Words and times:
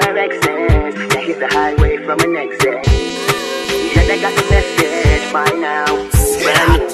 exes. 0.00 0.94
They 1.10 1.24
hit 1.24 1.38
the 1.38 1.48
highway 1.48 1.96
from 1.98 2.18
an 2.20 2.36
exit. 2.36 2.80
Yeah, 3.94 4.04
they 4.08 4.20
got 4.20 4.34
the 4.34 4.44
message 4.50 5.32
by 5.32 5.44
now. 5.60 5.86
New 6.72 6.88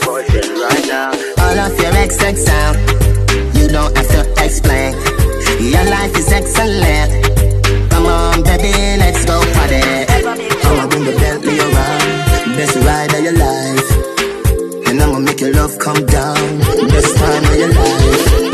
right 0.63 0.87
now. 0.87 1.11
All 1.39 1.59
of 1.59 1.79
your 1.79 1.95
exes 1.95 2.49
out. 2.49 2.77
You 3.55 3.69
don't 3.69 3.97
have 3.97 4.09
to 4.09 4.23
explain. 4.45 4.95
Your 5.61 5.85
life 5.85 6.17
is 6.17 6.33
excellent. 6.33 7.91
Come 7.91 8.07
on, 8.07 8.43
baby, 8.43 8.73
let's 8.99 9.25
go. 9.25 9.39
I'ma 9.39 10.87
bring 10.89 11.05
the 11.05 11.15
around. 11.67 12.57
Best 12.57 12.77
ride 12.77 13.15
of 13.15 13.23
your 13.23 13.37
life. 13.37 14.89
And 14.89 15.01
I'ma 15.01 15.19
make 15.21 15.41
your 15.41 15.53
love 15.53 15.79
come 15.79 16.05
down. 16.07 16.59
Best 16.89 17.17
time 17.17 17.45
of 17.45 17.57
your 17.57 17.73
life. 17.73 18.48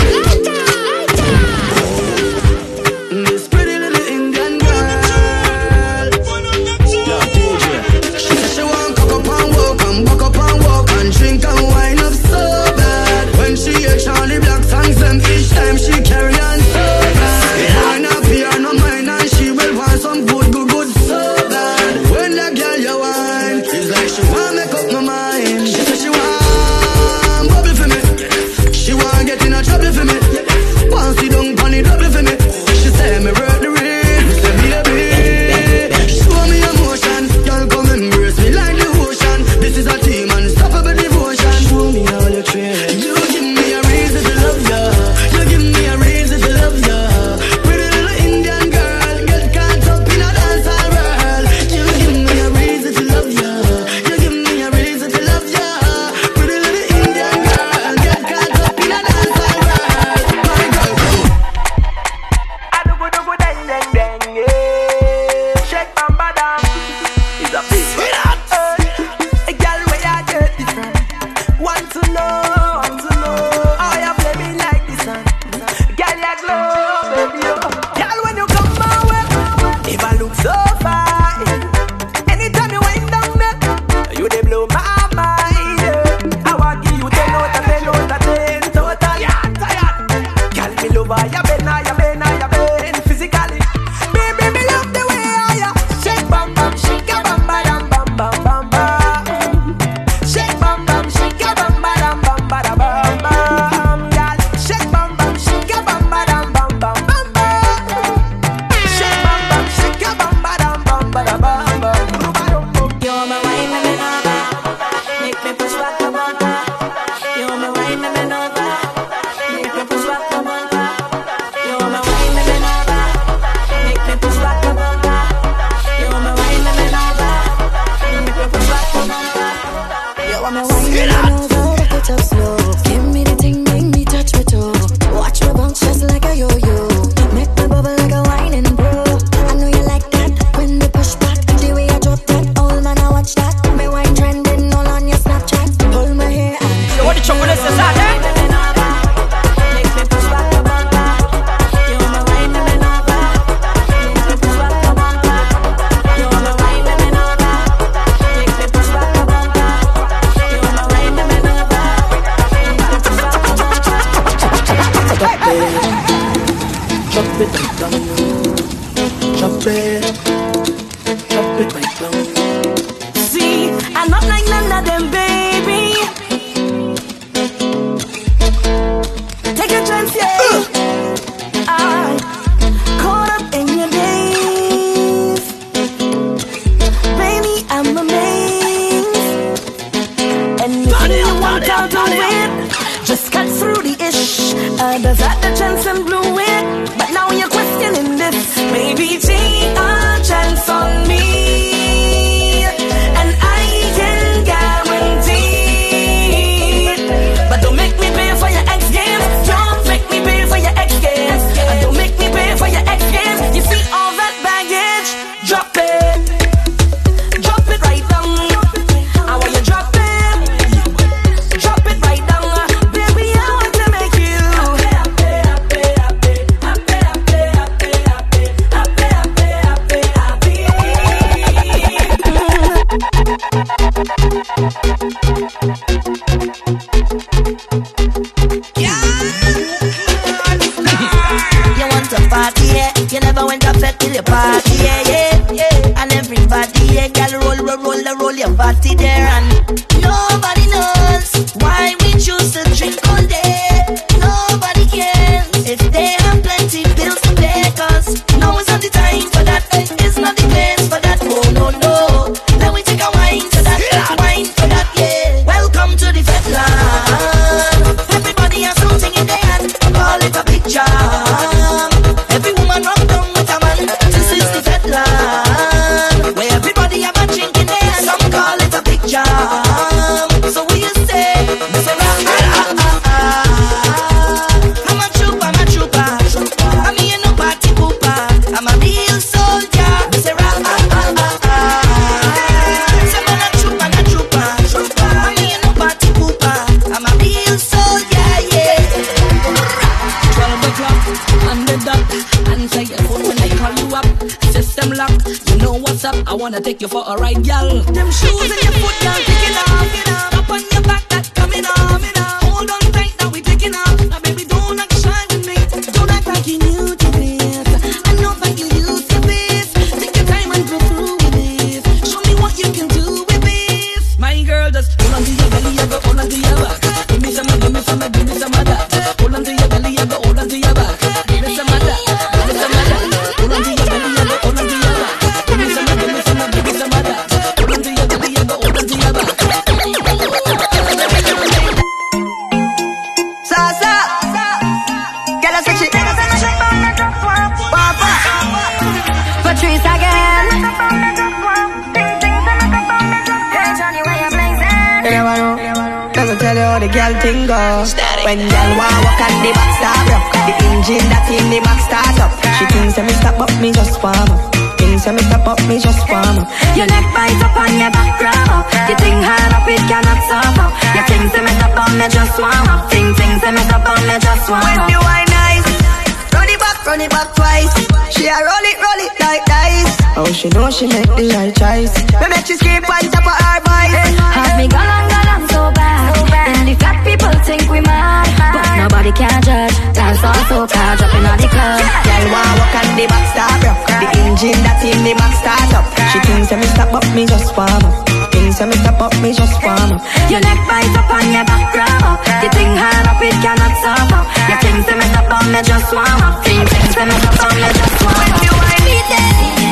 she 380.85 380.93
make 380.93 381.09
the 381.17 381.25
right 381.33 381.55
choice. 381.57 381.95
We 382.21 382.27
make 382.29 382.45
she 382.45 382.57
skip 382.61 382.85
on 382.85 383.05
top 383.09 383.25
of 383.25 383.37
her 383.41 383.59
voice. 383.65 383.95
Have 384.37 384.55
me 384.61 384.67
galang 384.69 385.07
galang 385.09 385.45
so 385.49 385.63
bad. 385.73 386.13
so 386.13 386.23
bad. 386.29 386.47
And 386.53 386.69
the 386.69 386.75
fat 386.77 386.99
people 387.01 387.33
think 387.49 387.65
we 387.73 387.81
mad, 387.81 388.29
but 388.53 388.69
nobody 388.77 389.13
can 389.17 389.41
judge. 389.41 389.73
Dance 389.97 390.21
all 390.21 390.43
so 390.51 390.59
proud, 390.69 390.95
dropping 391.01 391.25
on 391.25 391.39
the 391.41 391.49
club. 391.49 391.81
Girl 391.81 392.25
yeah. 392.29 392.35
wanna 392.37 392.61
walk 392.61 392.75
on 392.77 392.89
the 393.01 393.07
back 393.09 393.25
star. 393.33 393.53
The 393.65 394.09
engine 394.29 394.61
that 394.61 394.85
in 394.85 395.01
the 395.09 395.13
back 395.17 395.33
start 395.41 395.73
up. 395.73 395.87
She 396.13 396.19
thinks 396.29 396.53
that 396.53 396.59
me 396.61 396.69
stop 396.69 396.93
up, 396.93 397.07
me 397.17 397.23
just 397.25 397.49
warm 397.57 397.85
up. 397.89 397.97
Things 398.29 398.59
that 398.61 398.69
me 398.69 398.77
stop 398.85 399.01
up, 399.01 399.15
me 399.25 399.31
just 399.33 399.57
warm 399.65 399.89
up. 399.89 400.01
Your 400.29 400.43
neck 400.45 400.61
bite 400.69 400.97
up 401.01 401.09
on 401.09 401.25
your 401.33 401.47
back 401.49 401.65
grab 401.73 402.05
up. 402.05 402.21
You 402.45 402.51
think 402.53 402.73
hard 402.77 403.09
up, 403.09 403.23
it 403.25 403.37
cannot 403.41 403.73
stop 403.81 404.13
up. 404.21 404.27
Your 404.53 404.59
things 404.61 404.85
that 404.85 404.97
me 405.01 405.07
stop 405.09 405.33
on, 405.33 405.45
me 405.49 405.61
just 405.65 405.89
warm 405.97 406.21
up. 406.29 406.45
Things 406.45 406.69
that 406.69 407.09
me 407.09 407.17
stop 407.25 407.41
on, 407.41 407.57
me 407.57 407.69
just 407.73 407.97
warm 408.05 408.21
up. 408.21 408.37
When 408.37 408.45
you 408.45 408.53
whine 408.53 408.89
it, 409.01 409.64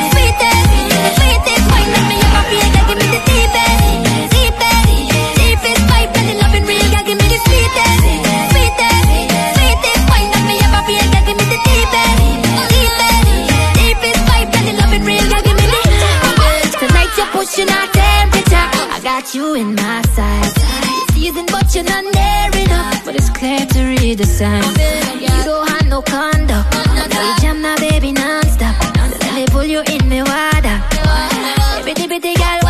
pushing 17.43 17.69
our 17.69 17.87
temperature. 17.87 18.67
I 18.95 18.99
got 19.03 19.35
you 19.35 19.53
in 19.55 19.75
my 19.75 20.01
sights. 20.15 20.61
Seasoned, 21.13 21.49
but 21.51 21.73
you're 21.75 21.83
not 21.83 22.03
near 22.03 22.63
enough. 22.63 23.05
But 23.05 23.15
it's 23.15 23.29
clear 23.29 23.65
to 23.65 23.79
read 23.85 24.17
the 24.19 24.25
signs. 24.25 24.77
You 25.21 25.43
don't 25.43 25.67
have 25.69 25.87
no 25.87 26.01
contact. 26.01 26.42
baby, 32.19 32.33
they 32.33 32.33
got 32.35 32.62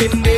നെഞ്ചിൻ 0.00 0.37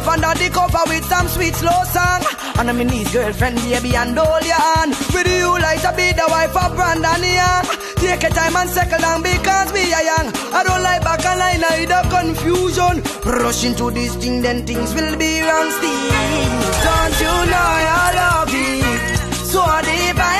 love 0.00 0.08
under 0.08 0.38
the 0.38 0.50
cover 0.50 0.84
with 0.86 1.04
some 1.04 1.28
sweet 1.28 1.54
slow 1.54 1.82
song. 1.84 2.22
And 2.58 2.70
I'm 2.70 2.80
in 2.80 2.88
his 2.88 3.12
girlfriend, 3.12 3.56
baby, 3.56 3.94
and 3.96 4.18
all 4.18 4.40
your 4.40 4.54
hand. 4.54 4.94
With 5.12 5.28
you 5.28 5.52
like 5.58 5.82
to 5.82 5.92
be 5.96 6.12
the 6.12 6.26
wife 6.28 6.56
of 6.56 6.74
Brandon 6.74 7.22
Young. 7.22 7.64
Take 7.96 8.22
your 8.22 8.32
time 8.32 8.56
and 8.56 8.70
second 8.70 9.00
down 9.00 9.22
because 9.22 9.72
we 9.72 9.92
are 9.92 10.02
young. 10.02 10.28
I 10.52 10.64
don't 10.64 10.82
like 10.82 11.02
back 11.02 11.24
and 11.24 11.38
line, 11.38 11.64
I 11.64 11.84
the 11.84 12.00
confusion. 12.16 12.96
Rush 13.24 13.64
into 13.64 13.90
this 13.90 14.16
thing, 14.16 14.42
then 14.42 14.66
things 14.66 14.94
will 14.94 15.16
be 15.16 15.40
wrong 15.42 15.70
still. 15.70 16.10
Don't 16.86 17.16
you 17.24 17.34
know 17.52 17.70
I 17.76 18.10
love 18.20 18.52
it? 18.52 19.18
So 19.52 19.60
deep 19.84 20.16
I 20.16 20.39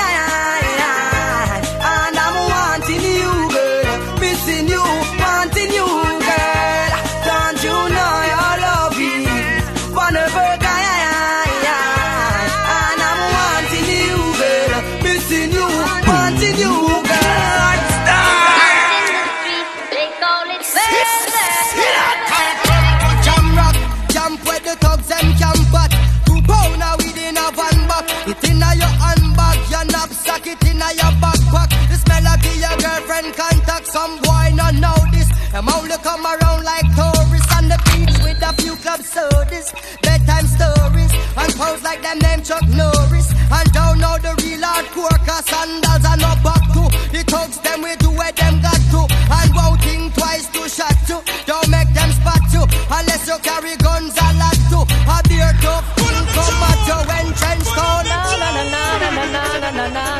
The 35.60 35.76
only 35.76 35.92
come 36.00 36.24
around 36.24 36.64
like 36.64 36.88
tourists 36.96 37.52
on 37.52 37.68
the 37.68 37.76
beach 37.92 38.16
with 38.24 38.40
a 38.40 38.48
few 38.56 38.80
club 38.80 39.04
sodas, 39.04 39.68
bedtime 40.00 40.48
stories, 40.48 41.12
and 41.36 41.52
pose 41.52 41.84
like 41.84 42.00
them 42.00 42.16
named 42.24 42.48
Chuck 42.48 42.64
Norris. 42.72 43.28
And 43.52 43.68
don't 43.76 44.00
know 44.00 44.16
the 44.16 44.32
real 44.40 44.64
hardcore, 44.64 45.20
cause 45.28 45.44
sandals 45.52 46.00
are 46.08 46.16
not 46.16 46.40
back 46.40 46.64
to. 46.72 46.88
The 47.12 47.20
thugs 47.28 47.60
them 47.60 47.84
we 47.84 47.92
do 48.00 48.08
where 48.08 48.32
them 48.32 48.64
got 48.64 48.80
to. 48.88 49.04
And 49.04 49.52
won't 49.52 49.84
think 49.84 50.16
twice 50.16 50.48
to 50.48 50.64
shot 50.64 50.96
to. 51.12 51.20
Don't 51.44 51.68
make 51.68 51.92
them 51.92 52.08
spot 52.08 52.40
you, 52.56 52.64
unless 52.88 53.28
you 53.28 53.36
carry 53.44 53.76
guns 53.84 54.16
a 54.16 54.28
lot 54.40 54.56
to. 54.72 54.80
A 55.12 55.20
beer 55.28 55.52
tough 55.60 55.84
thing 56.00 56.24
come 56.40 56.64
at 56.72 56.80
you 56.88 57.00
when 57.04 57.28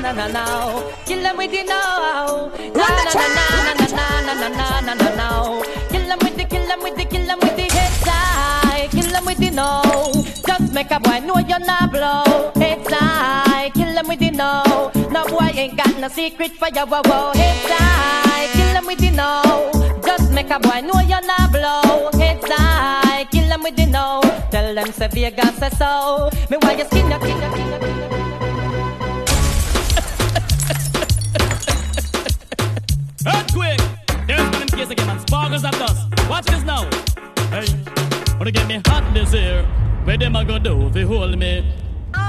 na 0.04 0.28
down. 0.28 0.84
Kill 1.08 1.22
them 1.24 1.36
with 1.40 1.48
the 1.48 1.64
now. 1.64 2.52
Na 2.76 2.86
na 2.92 3.04
na 3.08 3.24
na 3.24 3.72
na. 3.72 3.79
with 9.40 9.50
the 9.50 9.56
know. 9.56 10.12
Just 10.46 10.72
make 10.72 10.90
a 10.90 11.00
boy 11.00 11.20
know 11.20 11.38
you're 11.38 11.58
not 11.60 11.90
blow. 11.90 12.52
It's 12.56 12.92
I 12.92 13.70
kill 13.74 13.96
him 13.96 14.08
with 14.08 14.18
the 14.20 14.30
know. 14.30 14.90
No 15.10 15.24
boy 15.26 15.50
ain't 15.54 15.76
got 15.76 15.98
no 15.98 16.08
secret 16.08 16.52
for 16.52 16.68
you. 16.68 16.86
Whoa. 16.86 17.32
It's 17.34 17.70
I 17.70 18.48
kill 18.52 18.76
him 18.76 18.86
with 18.86 18.98
the 18.98 19.10
know. 19.10 19.70
Just 20.04 20.32
make 20.32 20.50
a 20.50 20.58
boy 20.58 20.80
know 20.80 21.00
you're 21.00 21.26
not 21.26 21.52
blow. 21.52 22.10
It's 22.14 22.46
I 22.50 23.26
kill 23.30 23.44
him 23.44 23.62
with 23.62 23.76
the 23.76 23.86
know. 23.86 24.20
Tell 24.50 24.74
them 24.74 24.92
say 24.92 25.08
Vegas 25.08 25.56
say 25.56 25.70
so. 25.70 26.30
Me 26.50 26.56
why 26.60 26.72
you 26.72 26.84
skin 26.84 27.10
your 27.10 27.20
skin 27.20 27.40
your 27.40 27.50
skin 27.52 27.68
your 27.68 27.80
skin. 27.80 27.96
Earthquake! 33.26 33.80
There's 34.26 34.50
been 34.50 34.62
in 34.62 34.68
case 34.68 34.90
again 34.90 35.10
and 35.10 35.20
sparkles 35.20 35.64
at 35.64 35.80
us. 35.80 36.28
Watch 36.28 36.46
this 36.46 36.64
now. 36.64 36.88
Hey. 37.50 37.99
Wanna 38.40 38.52
get 38.52 38.66
me 38.68 38.80
hot 38.86 39.12
this 39.12 39.34
year. 39.34 39.66
Where 40.04 40.16
them 40.16 40.34
a 40.34 40.42
go 40.42 40.58
do 40.58 40.86
if 40.86 40.96
you 40.96 41.06
hold 41.06 41.38
me? 41.38 41.62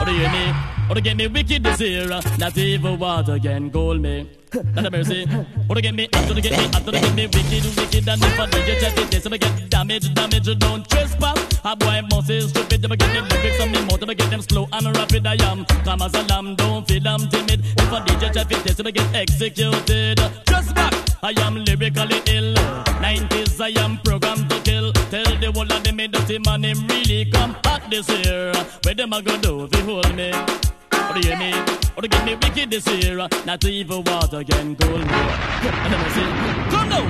Do 0.05 0.11
you 0.11 0.19
hear 0.19 0.29
me? 0.29 0.53
Or 0.89 0.95
to 0.95 0.99
get 0.99 1.15
me 1.15 1.27
wicked 1.27 1.63
this 1.63 1.79
year. 1.79 2.05
Not 2.05 2.57
even 2.57 2.99
water 2.99 3.39
can 3.39 3.71
cool 3.71 3.97
me. 3.97 4.29
Not 4.75 4.87
a 4.87 4.91
mercy. 4.91 5.25
Or 5.69 5.75
to 5.75 5.81
get 5.81 5.95
me 5.95 6.09
up 6.11 6.27
to 6.27 6.41
get 6.41 6.51
me 6.51 6.65
up 6.65 6.83
to 6.83 6.91
get 6.91 7.15
me 7.15 7.27
wicked, 7.27 7.63
wicked. 7.77 8.09
And 8.09 8.21
if 8.21 8.37
I 8.37 8.45
do 8.45 8.59
you 8.59 8.79
check 8.81 8.97
it, 8.97 9.09
this 9.09 9.25
I 9.25 9.37
get 9.37 9.69
damage, 9.69 10.13
damage. 10.13 10.59
Don't 10.59 10.85
trespass. 10.89 11.39
A 11.63 11.77
boy 11.77 12.01
must 12.11 12.29
is 12.29 12.49
stupid. 12.49 12.81
Them 12.81 12.91
get 12.91 13.13
me 13.13 13.21
lyrics 13.29 13.61
on 13.61 13.71
me 13.71 13.79
mouth. 13.85 14.01
Them 14.01 14.09
get 14.09 14.29
them 14.29 14.41
slow 14.41 14.67
and 14.73 14.97
rapid. 14.97 15.25
I 15.25 15.35
am 15.49 15.63
calm 15.85 16.01
as 16.01 16.13
a 16.13 16.23
lamb. 16.23 16.55
Don't 16.55 16.85
feel 16.85 17.07
I'm 17.07 17.29
timid. 17.29 17.63
If 17.63 17.93
I 17.93 18.01
DJ 18.01 18.33
check 18.33 18.51
it, 18.51 18.63
this 18.65 18.77
I 18.81 18.91
get 18.91 19.15
executed. 19.15 20.19
Just 20.45 20.75
back. 20.75 20.93
I 21.23 21.31
am 21.47 21.55
lyrically 21.63 22.21
ill. 22.27 22.55
90s, 22.99 23.61
I 23.61 23.79
am 23.81 23.97
programmed 23.99 24.49
to 24.49 24.60
Tell 25.09 25.23
the 25.23 25.51
whole 25.53 25.71
of 25.71 25.83
them 25.83 25.95
me 25.95 26.07
dirty 26.07 26.39
man, 26.39 26.63
him 26.63 26.87
really 26.87 27.25
come 27.31 27.55
hot 27.65 27.89
this 27.89 28.07
year. 28.09 28.53
Where 28.83 28.95
them 28.95 29.13
a 29.13 29.21
go 29.21 29.37
do 29.37 29.63
if 29.71 29.85
hold 29.85 30.15
me? 30.15 30.31
Or 30.31 31.13
do 31.13 31.19
you 31.19 31.35
hear 31.35 31.37
me? 31.37 31.53
Or 31.97 32.01
get 32.07 32.25
me 32.25 32.35
wicked 32.35 32.71
this 32.71 32.87
year? 32.87 33.17
Not 33.45 33.65
even 33.65 34.03
water 34.03 34.43
can 34.43 34.75
cool 34.75 34.97
me. 34.97 35.03
And 35.03 35.91
then 35.91 35.99
I 35.99 36.09
say, 36.15 36.27
come 36.71 36.89
now. 36.89 37.05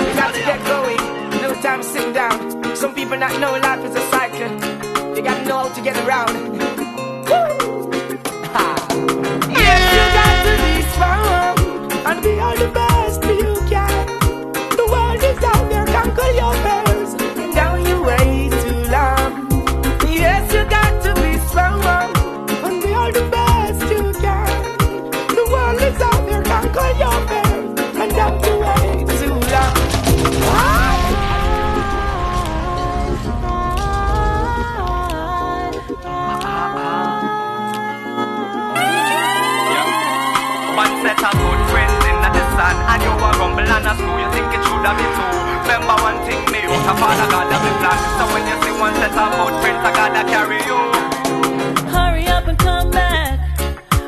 You 0.00 0.14
got 0.14 0.32
to 0.34 0.40
get 0.40 0.60
going. 0.66 1.02
No 1.42 1.54
time 1.60 1.80
to 1.80 1.86
sit 1.86 2.14
down. 2.14 2.76
Some 2.76 2.94
people 2.94 3.16
not 3.18 3.38
know 3.40 3.52
life 3.58 3.84
is 3.84 3.94
a 3.94 4.00
cycle. 4.10 4.73
You 5.24 5.30
got 5.30 5.46
how 5.46 5.68
to 5.74 5.80
get 5.80 5.96
around. 6.06 6.34
Yes, 9.56 9.80
you 9.96 10.04
got 10.20 10.34
to 10.44 10.52
be 10.62 10.82
strong 10.92 11.56
and 12.04 12.22
be 12.22 12.38
all 12.40 12.54
the 12.54 12.68
best 12.68 12.93
it 44.54 45.14
Remember 45.64 45.96
one 46.02 46.18
thing 46.26 46.42
me 46.52 46.60
Father 47.00 47.26
So 48.18 48.24
when 48.32 48.42
you 48.48 48.56
see 48.62 48.74
one 48.78 48.94
set 48.94 49.16
of 49.16 49.30
good 49.38 49.54
friends 49.62 49.82
I 49.84 49.90
gotta 49.92 50.22
carry 50.28 50.60
you 50.68 50.78
Hurry 51.90 52.26
up 52.26 52.46
and 52.48 52.58
come 52.58 52.90
back. 52.90 53.38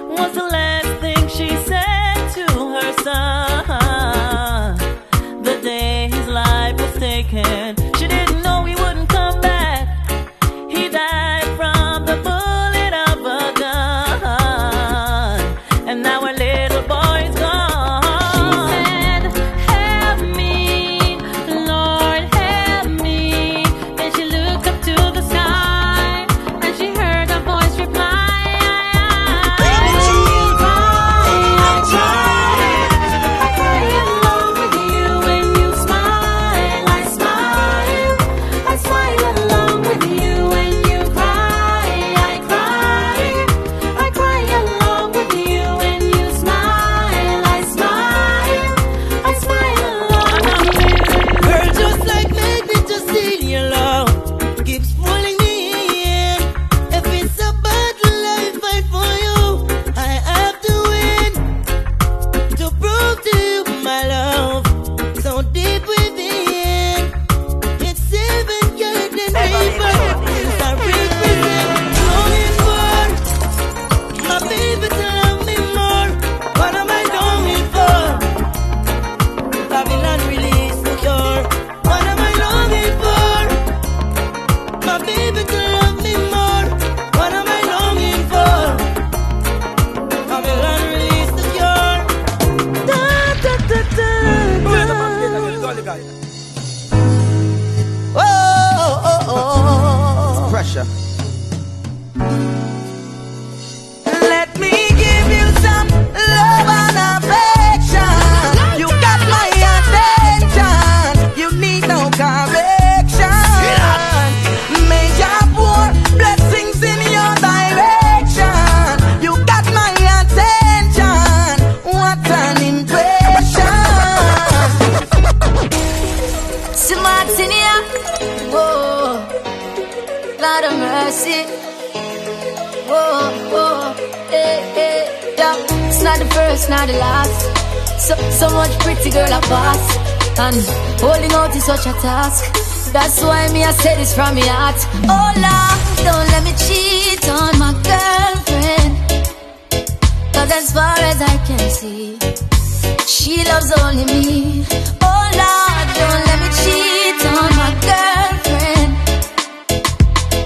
Was 0.09 0.35
the 0.35 0.43
last 0.45 1.01
thing 1.01 1.29
she 1.29 1.49
said 1.71 2.29
to 2.35 2.45
her 2.75 2.93
son. 3.03 4.77
The 5.43 5.61
day 5.63 6.09
his 6.11 6.27
life 6.29 6.77
was 6.81 6.95
taken, 6.99 7.76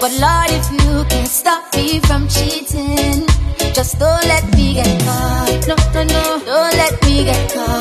But 0.01 0.13
Lord, 0.13 0.49
if 0.49 0.67
you 0.73 1.05
can 1.11 1.27
stop 1.27 1.75
me 1.77 2.01
from 2.01 2.27
cheating, 2.27 3.27
just 3.75 3.99
don't 3.99 4.25
let 4.25 4.45
me 4.57 4.73
get 4.73 4.99
caught. 5.05 5.69
No, 5.69 5.77
no, 5.93 6.05
no, 6.05 6.41
don't 6.47 6.75
let 6.75 7.05
me 7.05 7.25
get 7.25 7.53
caught. 7.53 7.80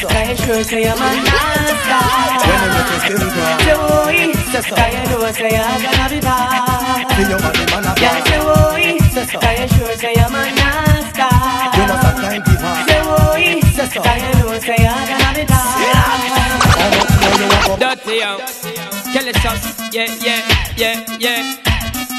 So. 0.00 0.08
Can 0.08 0.30
you 0.30 0.36
sure 0.36 0.64
say 0.64 0.84
I'm 0.84 0.96
a 0.96 1.10
nasty? 1.20 2.00
You 11.76 11.86
must 11.86 12.04
have 12.04 12.16
time 12.16 12.42
to 12.42 12.54
pass. 12.56 12.86
Joey. 12.88 13.60
Say 13.62 13.86
so. 13.86 14.00
Can 14.02 14.18
you 14.20 14.40
know 14.40 14.58
say 14.58 14.86
I'm 14.86 15.06
gonna 15.08 15.34
be 15.34 15.44
bad? 15.44 15.80
Dirty 17.78 18.16
yo, 18.20 18.36
kill 19.12 19.28
it 19.28 19.46
us, 19.46 19.92
yeah, 19.92 20.06
yeah, 20.20 20.42
yeah, 20.76 21.16
yeah. 21.18 21.56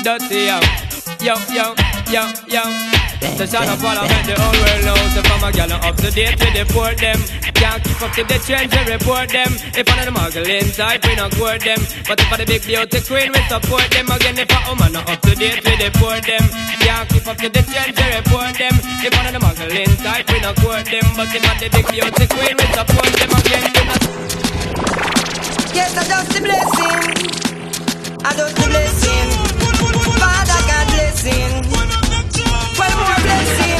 Dirty 0.04 0.46
yo, 0.48 0.60
yo, 1.22 1.36
yo, 1.54 1.76
yo, 2.12 2.24
yo. 2.48 3.01
The 3.22 3.46
shot 3.46 3.70
of 3.70 3.86
all 3.86 3.94
I 3.94 4.02
make 4.10 4.26
the 4.26 4.34
whole 4.34 4.58
world 4.58 4.82
know 4.82 4.98
So 5.14 5.22
from 5.22 5.46
a 5.46 5.50
gal 5.54 5.70
up 5.70 5.96
to 6.02 6.10
date 6.10 6.42
with 6.42 6.54
the 6.58 6.66
port 6.74 6.98
them. 6.98 7.22
Can't 7.54 7.78
keep 7.86 8.02
up 8.02 8.12
to 8.18 8.24
the 8.26 8.38
trends 8.42 8.74
we 8.74 8.82
report 8.90 9.30
them. 9.30 9.52
If 9.78 9.86
one 9.86 10.02
of 10.02 10.06
the 10.10 10.14
muggling 10.14 10.70
type 10.74 11.06
we 11.06 11.14
not 11.14 11.30
court 11.38 11.62
them. 11.62 11.78
But 12.10 12.18
if 12.18 12.34
I 12.34 12.38
the 12.42 12.46
big 12.50 12.66
beauty 12.66 12.98
queen 13.06 13.30
we 13.30 13.42
support 13.46 13.86
them. 13.94 14.10
Again 14.10 14.42
if 14.42 14.50
a 14.50 14.58
woman 14.66 14.98
not 14.98 15.06
up 15.06 15.22
to 15.22 15.38
date 15.38 15.62
with 15.62 15.78
the 15.78 15.94
port 16.02 16.26
them. 16.26 16.42
Can't 16.82 17.06
keep 17.14 17.26
up 17.30 17.38
to 17.38 17.50
the 17.50 17.62
trends 17.62 17.94
we 17.94 18.08
report 18.10 18.58
them. 18.58 18.74
If 19.06 19.14
one 19.14 19.26
of 19.30 19.34
the 19.38 19.42
muggling 19.46 19.94
type 20.02 20.26
we 20.26 20.38
not 20.42 20.58
court 20.58 20.86
them. 20.90 21.06
But 21.14 21.30
if 21.30 21.46
I 21.46 21.54
the 21.62 21.68
big 21.70 21.86
beauty 21.94 22.26
queen 22.26 22.56
we 22.58 22.66
support 22.74 23.12
them. 23.22 23.30
Again 23.38 23.64
we 23.70 23.82
not 23.86 24.02
Yes, 25.78 25.94
I 25.94 26.04
just 26.10 26.30
the 26.34 26.42
blessing. 26.42 27.00
I 28.26 28.30
just 28.34 28.54
the 28.58 28.66
blessing. 28.66 29.30
Father 30.18 30.62
God 30.66 30.86
blessing. 30.90 32.11
One 32.82 32.96
more 33.02 33.20
blessing. 33.26 33.80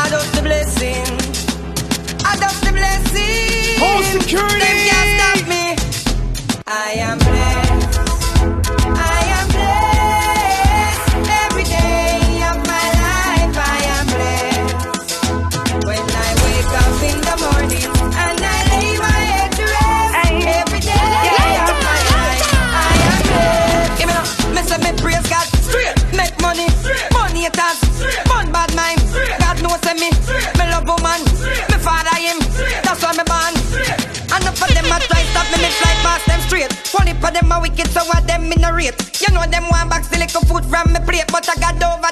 I 0.00 0.08
just 0.14 0.30
the 0.36 0.42
blessing. 0.42 1.04
I 2.24 2.32
just 2.42 2.60
the 2.64 2.72
blessing. 2.72 3.78
Home 3.84 4.02
security. 4.16 4.58
Them 4.64 4.78
can't 4.88 5.10
stop 5.16 5.40
me. 5.52 5.64
I 6.66 6.92
am 7.08 7.18
blessed. 7.18 7.47
One 36.98 37.06
of 37.06 37.22
them 37.32 37.52
a 37.52 37.60
wicked, 37.60 37.86
so 37.94 38.02
what 38.10 38.26
them 38.26 38.50
in. 38.50 38.94
You 39.22 39.30
know 39.32 39.46
them 39.46 39.70
want 39.70 39.88
back 39.88 40.02
the 40.10 40.18
little 40.18 40.42
food 40.42 40.64
from 40.66 40.92
me 40.92 40.98
plate, 41.06 41.30
but 41.30 41.48
I 41.48 41.54
got 41.62 41.78
over 41.78 42.10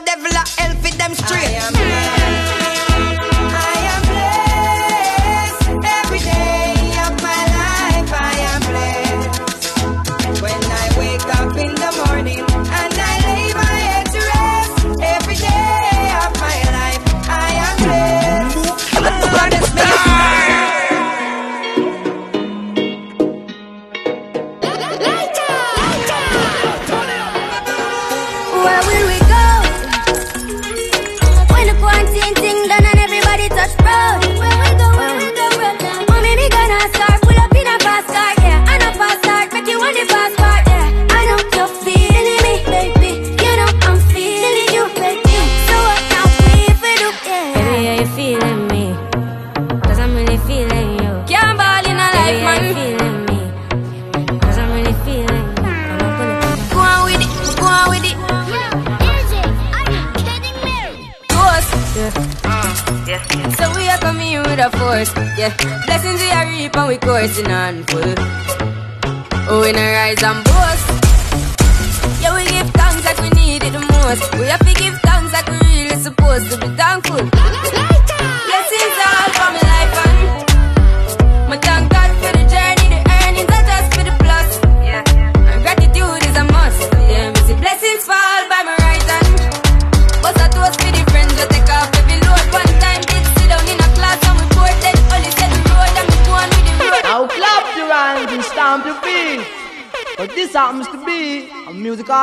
to 100.57 101.05
be 101.05 101.51
a 101.69 101.75
musical. 101.75 102.17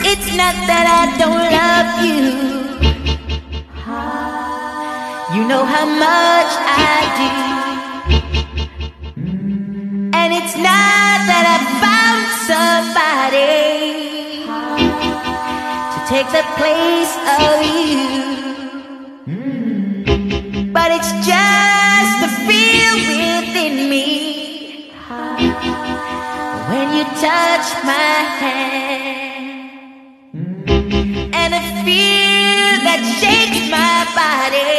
It's 0.00 0.28
not 0.34 0.56
that 0.64 0.86
I 0.96 1.04
don't 1.20 1.44
love 1.52 1.90
you. 2.06 2.24
You 5.36 5.42
know 5.46 5.64
how 5.66 5.84
much 5.84 6.52
I 6.64 7.00
do. 7.18 7.28
And 10.16 10.32
it's 10.32 10.56
not 10.56 11.18
that 11.28 11.44
I 11.54 11.58
found 11.82 12.24
somebody 12.48 13.27
take 16.18 16.32
the 16.32 16.46
place 16.58 17.14
of 17.38 17.54
you. 17.62 18.02
But 20.72 20.90
it's 20.96 21.12
just 21.30 22.12
the 22.22 22.30
feel 22.46 22.94
within 23.10 23.74
me 23.88 24.08
when 26.70 26.86
you 26.96 27.04
touch 27.26 27.68
my 27.84 28.16
hand. 28.42 29.70
And 31.40 31.50
a 31.54 31.64
fear 31.84 32.66
that 32.86 33.00
shakes 33.18 33.62
my 33.78 33.98
body. 34.18 34.74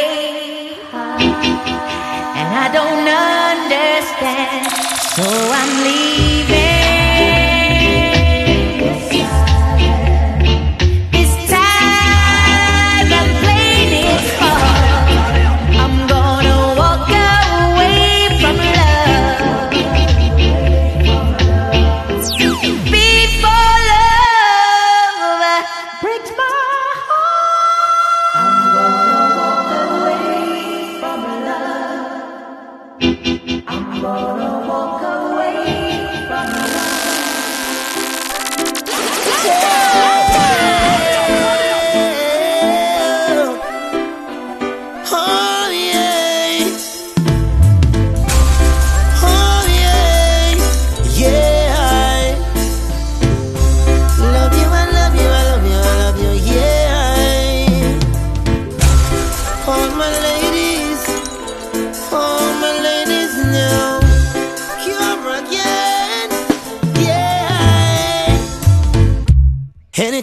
And 2.38 2.48
I 2.64 2.66
don't 2.78 3.08
understand. 3.56 4.66
So 5.16 5.24
I'm 5.58 5.72
leaving. 5.84 6.69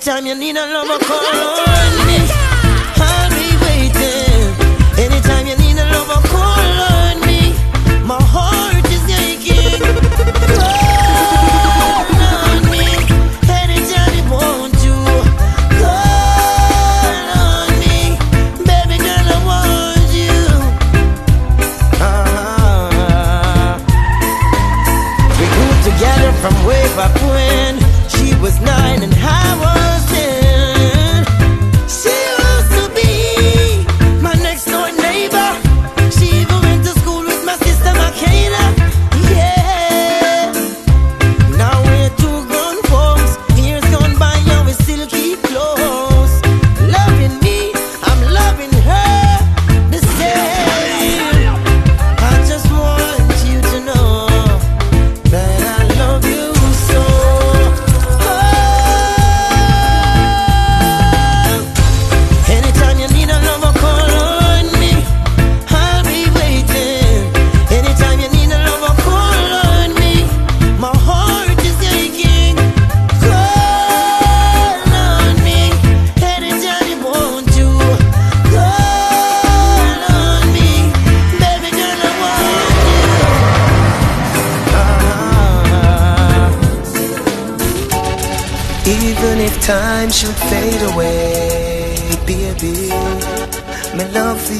Time 0.07 0.25
you 0.25 0.35
need 0.35 0.55
a 0.55 0.65
lover, 0.65 0.97
call. 1.05 1.86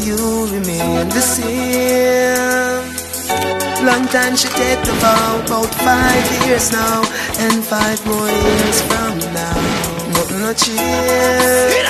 you 0.08 0.46
remain 0.56 1.10
the 1.10 1.22
same. 1.36 2.84
Long 3.86 4.06
time 4.08 4.36
she 4.36 4.48
take 4.50 4.82
the 4.88 4.94
vow, 5.04 5.42
about 5.46 5.72
five 5.88 6.26
years 6.48 6.72
now, 6.72 7.02
and 7.44 7.64
five 7.64 8.00
more 8.08 8.30
years 8.44 8.80
from 8.88 9.14
now. 9.36 9.60
Nothing 10.14 10.40
no 10.46 10.52
change. 10.54 11.88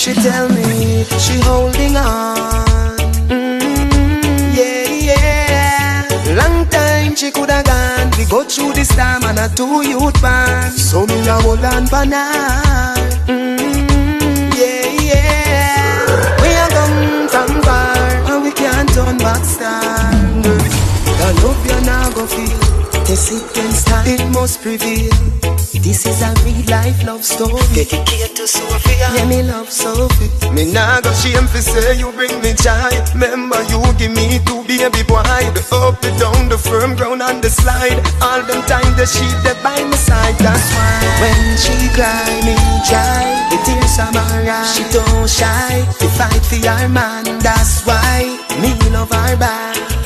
She 0.00 0.12
tell 0.14 0.48
me 0.48 1.04
she 1.24 1.36
holding 1.48 1.96
on. 1.96 2.96
Mm, 3.28 4.56
yeah, 4.58 4.88
yeah. 5.08 6.08
Long 6.40 6.66
time 6.68 7.14
she 7.14 7.30
coulda 7.30 7.62
gone. 7.62 8.10
We 8.18 8.24
go 8.24 8.42
through 8.44 8.72
this 8.72 8.88
time 8.96 9.22
and 9.24 9.38
a 9.38 9.48
two 9.54 9.86
youth 9.86 10.16
band. 10.22 10.72
So 10.72 11.04
me 11.06 11.18
a 11.28 11.34
hold 11.44 11.64
on 11.64 11.86
for 11.86 12.04
now. 12.06 12.94
Mm, 13.28 13.39
turn 18.94 19.18
back 19.18 19.44
standards. 19.44 20.76
The 21.20 21.28
love 21.42 21.66
you're 21.66 21.80
now 21.82 22.10
to 22.10 22.26
feel, 22.26 22.58
the 23.04 23.16
sickness 23.16 23.84
time 23.84 24.06
it 24.06 24.22
must 24.32 24.62
prevail. 24.62 25.69
This 25.82 26.04
is 26.04 26.20
a 26.20 26.28
real 26.44 26.60
life 26.68 27.02
love 27.04 27.24
story. 27.24 27.56
Dedicated 27.72 28.36
to 28.36 28.46
Sophia. 28.46 29.08
Yeah, 29.16 29.24
me 29.24 29.42
love 29.42 29.70
Sophie. 29.70 30.28
Me 30.52 30.70
nah 30.70 31.00
go 31.00 31.10
shame 31.14 31.46
fi 31.48 31.60
say 31.60 31.96
you 31.96 32.12
bring 32.12 32.36
me 32.42 32.52
joy. 32.52 32.92
Remember 33.14 33.62
you 33.64 33.80
give 33.96 34.12
me 34.12 34.38
two 34.44 34.60
baby 34.68 35.02
boy. 35.08 35.24
The 35.56 35.64
up, 35.72 36.00
the 36.02 36.12
down, 36.20 36.48
the 36.50 36.58
firm 36.58 36.96
ground 36.96 37.22
and 37.22 37.42
the 37.42 37.48
slide. 37.48 37.96
All 38.20 38.42
them 38.42 38.60
time 38.68 38.92
the 38.96 39.06
she 39.06 39.24
that 39.40 39.56
by 39.64 39.80
my 39.82 39.96
side. 39.96 40.36
That's 40.36 40.68
why 40.76 41.00
when 41.24 41.56
she 41.56 41.74
cry, 41.96 42.28
me 42.44 42.56
dry. 42.84 43.24
The 43.48 43.58
tears 43.64 43.96
are 44.04 44.12
my 44.12 44.52
eyes. 44.52 44.76
She 44.76 44.84
don't 44.92 45.28
shy. 45.28 45.80
To 45.98 46.06
fight 46.12 46.44
for 46.44 46.60
your 46.60 46.88
man. 46.88 47.24
That's 47.40 47.86
why 47.86 48.28
me 48.60 48.76
love 48.92 49.10
her 49.10 49.36
back 49.36 49.99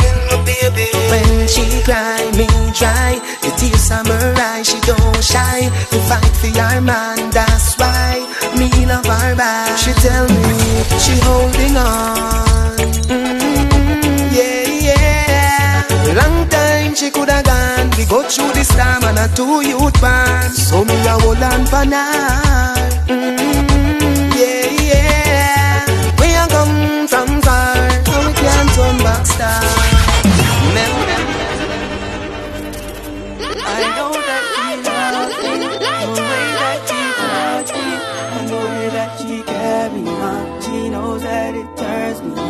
baby. 0.45 0.89
When 1.11 1.49
she 1.49 1.65
cry, 1.83 2.31
me 2.37 2.47
try. 2.73 3.21
The 3.43 3.51
tears 3.57 3.81
samurai, 3.81 4.63
she 4.63 4.79
don't 4.81 5.23
shy. 5.23 5.69
To 5.91 5.99
fight 6.09 6.35
for 6.41 6.49
your 6.49 6.81
man, 6.81 7.31
that's 7.31 7.77
why 7.79 8.27
me 8.59 8.69
love 8.87 9.07
her 9.07 9.35
back. 9.37 9.79
She 9.79 9.93
tell 10.05 10.27
me 10.29 10.85
she 10.99 11.15
holding 11.27 11.77
on. 11.77 12.77
Mm-hmm, 13.09 14.35
yeah, 14.37 14.69
yeah. 14.89 16.15
Long 16.21 16.49
time 16.49 16.95
she 16.95 17.11
coulda 17.11 17.43
gone. 17.43 17.91
We 17.99 18.05
go 18.07 18.23
through 18.29 18.53
this 18.53 18.69
time 18.69 19.03
and 19.05 19.19
a 19.19 19.29
two 19.35 19.67
youth 19.67 20.01
man. 20.03 20.51
So 20.51 20.85
me 20.85 20.95
a 21.07 21.19
hold 21.21 21.43
on 21.43 21.67
for 21.67 21.85
now. 21.85 22.75
Mmm, 23.09 24.35
yeah, 24.41 24.69
yeah. 24.91 25.87
We 26.21 26.29
are 26.37 26.49
come 26.49 27.09
from 27.09 27.41
far, 27.43 27.77
and 27.77 28.27
we 28.27 28.33
can't 28.35 28.71
turn 28.75 28.99
back 28.99 29.25
time. 29.39 29.94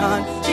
time 0.05 0.44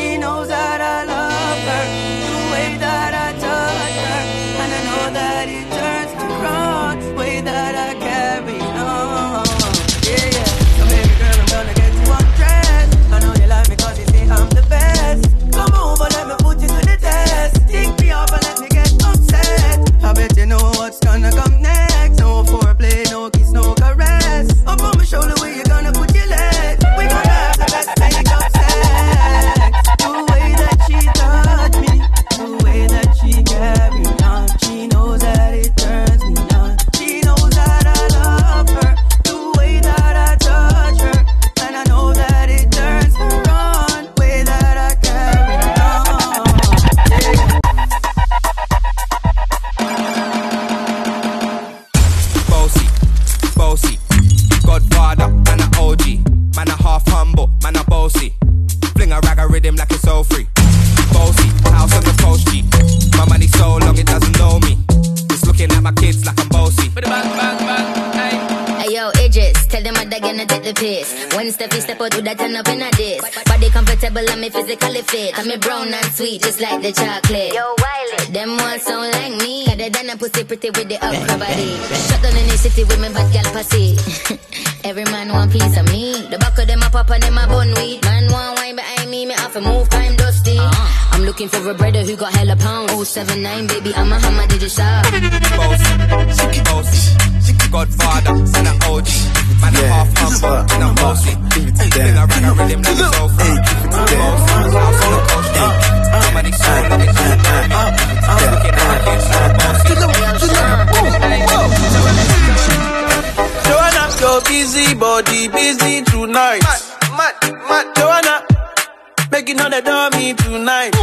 tonight. 120.33 120.93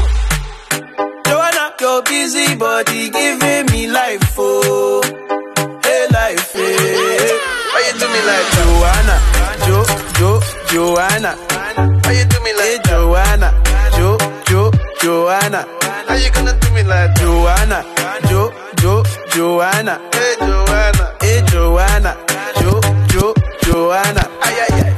Joanna, 1.26 1.72
your 1.80 2.02
busy 2.02 2.54
body 2.56 3.10
giving 3.10 3.66
me 3.72 3.86
life, 3.86 4.34
oh, 4.38 5.02
hey 5.84 6.06
life, 6.12 6.52
hey. 6.52 7.38
Why 7.72 7.80
you 7.86 7.98
do 8.00 8.06
me 8.08 8.20
like 8.28 8.48
Joanna, 8.56 9.16
Jo, 9.66 9.78
Jo, 10.18 10.40
Joanna? 10.68 11.36
Why 12.04 12.12
you 12.12 12.24
do 12.24 12.40
me 12.40 12.52
like 12.54 12.64
hey, 12.64 12.78
Joanna, 12.84 13.48
Jo, 13.96 14.18
Jo, 14.46 14.70
Joanna? 15.00 15.66
How 16.06 16.14
you 16.14 16.30
gonna 16.32 16.58
do 16.58 16.70
me 16.72 16.82
like 16.82 17.14
Joanna, 17.16 17.84
Jo, 18.28 18.52
Jo, 18.80 19.02
Joanna? 19.30 20.00
Hey 20.12 20.34
Joanna, 20.40 21.14
hey 21.20 21.42
Joanna, 21.46 22.16
Jo, 22.60 22.80
Jo, 23.12 23.34
Joanna? 23.62 24.22
Ay 24.42 24.60
ay 24.60 24.80
ay. 24.84 24.97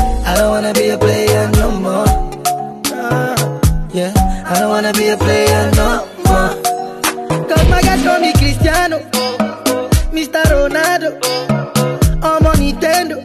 I 0.25 0.35
don't 0.37 0.49
wanna 0.51 0.73
be 0.73 0.89
a 0.89 0.97
player 0.97 1.49
no 1.53 1.71
more. 1.71 2.07
Uh, 2.93 3.59
yeah, 3.93 4.13
I 4.45 4.59
don't 4.59 4.69
wanna 4.69 4.93
be 4.93 5.09
a 5.09 5.17
player 5.17 5.71
no 5.75 6.05
more. 6.25 7.47
Cause 7.49 7.69
my 7.69 7.81
guys 7.81 8.03
call 8.03 8.19
me 8.19 8.31
Cristiano, 8.33 8.99
Mr. 10.15 10.41
Ronaldo, 10.51 11.09
I'm 12.23 12.45
on 12.45 12.55
Nintendo. 12.55 13.17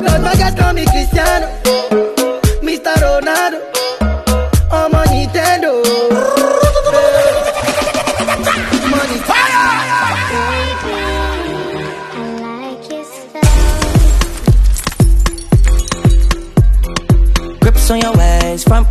Cause 0.00 0.20
my 0.22 0.34
guys 0.34 0.54
call 0.58 0.72
me 0.72 0.84
Cristiano, 0.86 1.46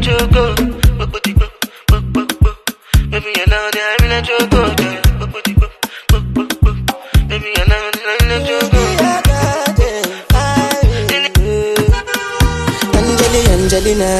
Choco. 0.00 0.54
You 3.20 3.46
know 3.46 3.70
that 3.70 3.96
I'm 3.96 4.04
in 4.06 4.12
know 7.68 7.84
that 7.92 8.06
I'm 8.10 8.24
in 8.24 8.32
a 8.32 8.46
choco. 8.46 8.80
Angelina, 13.50 14.12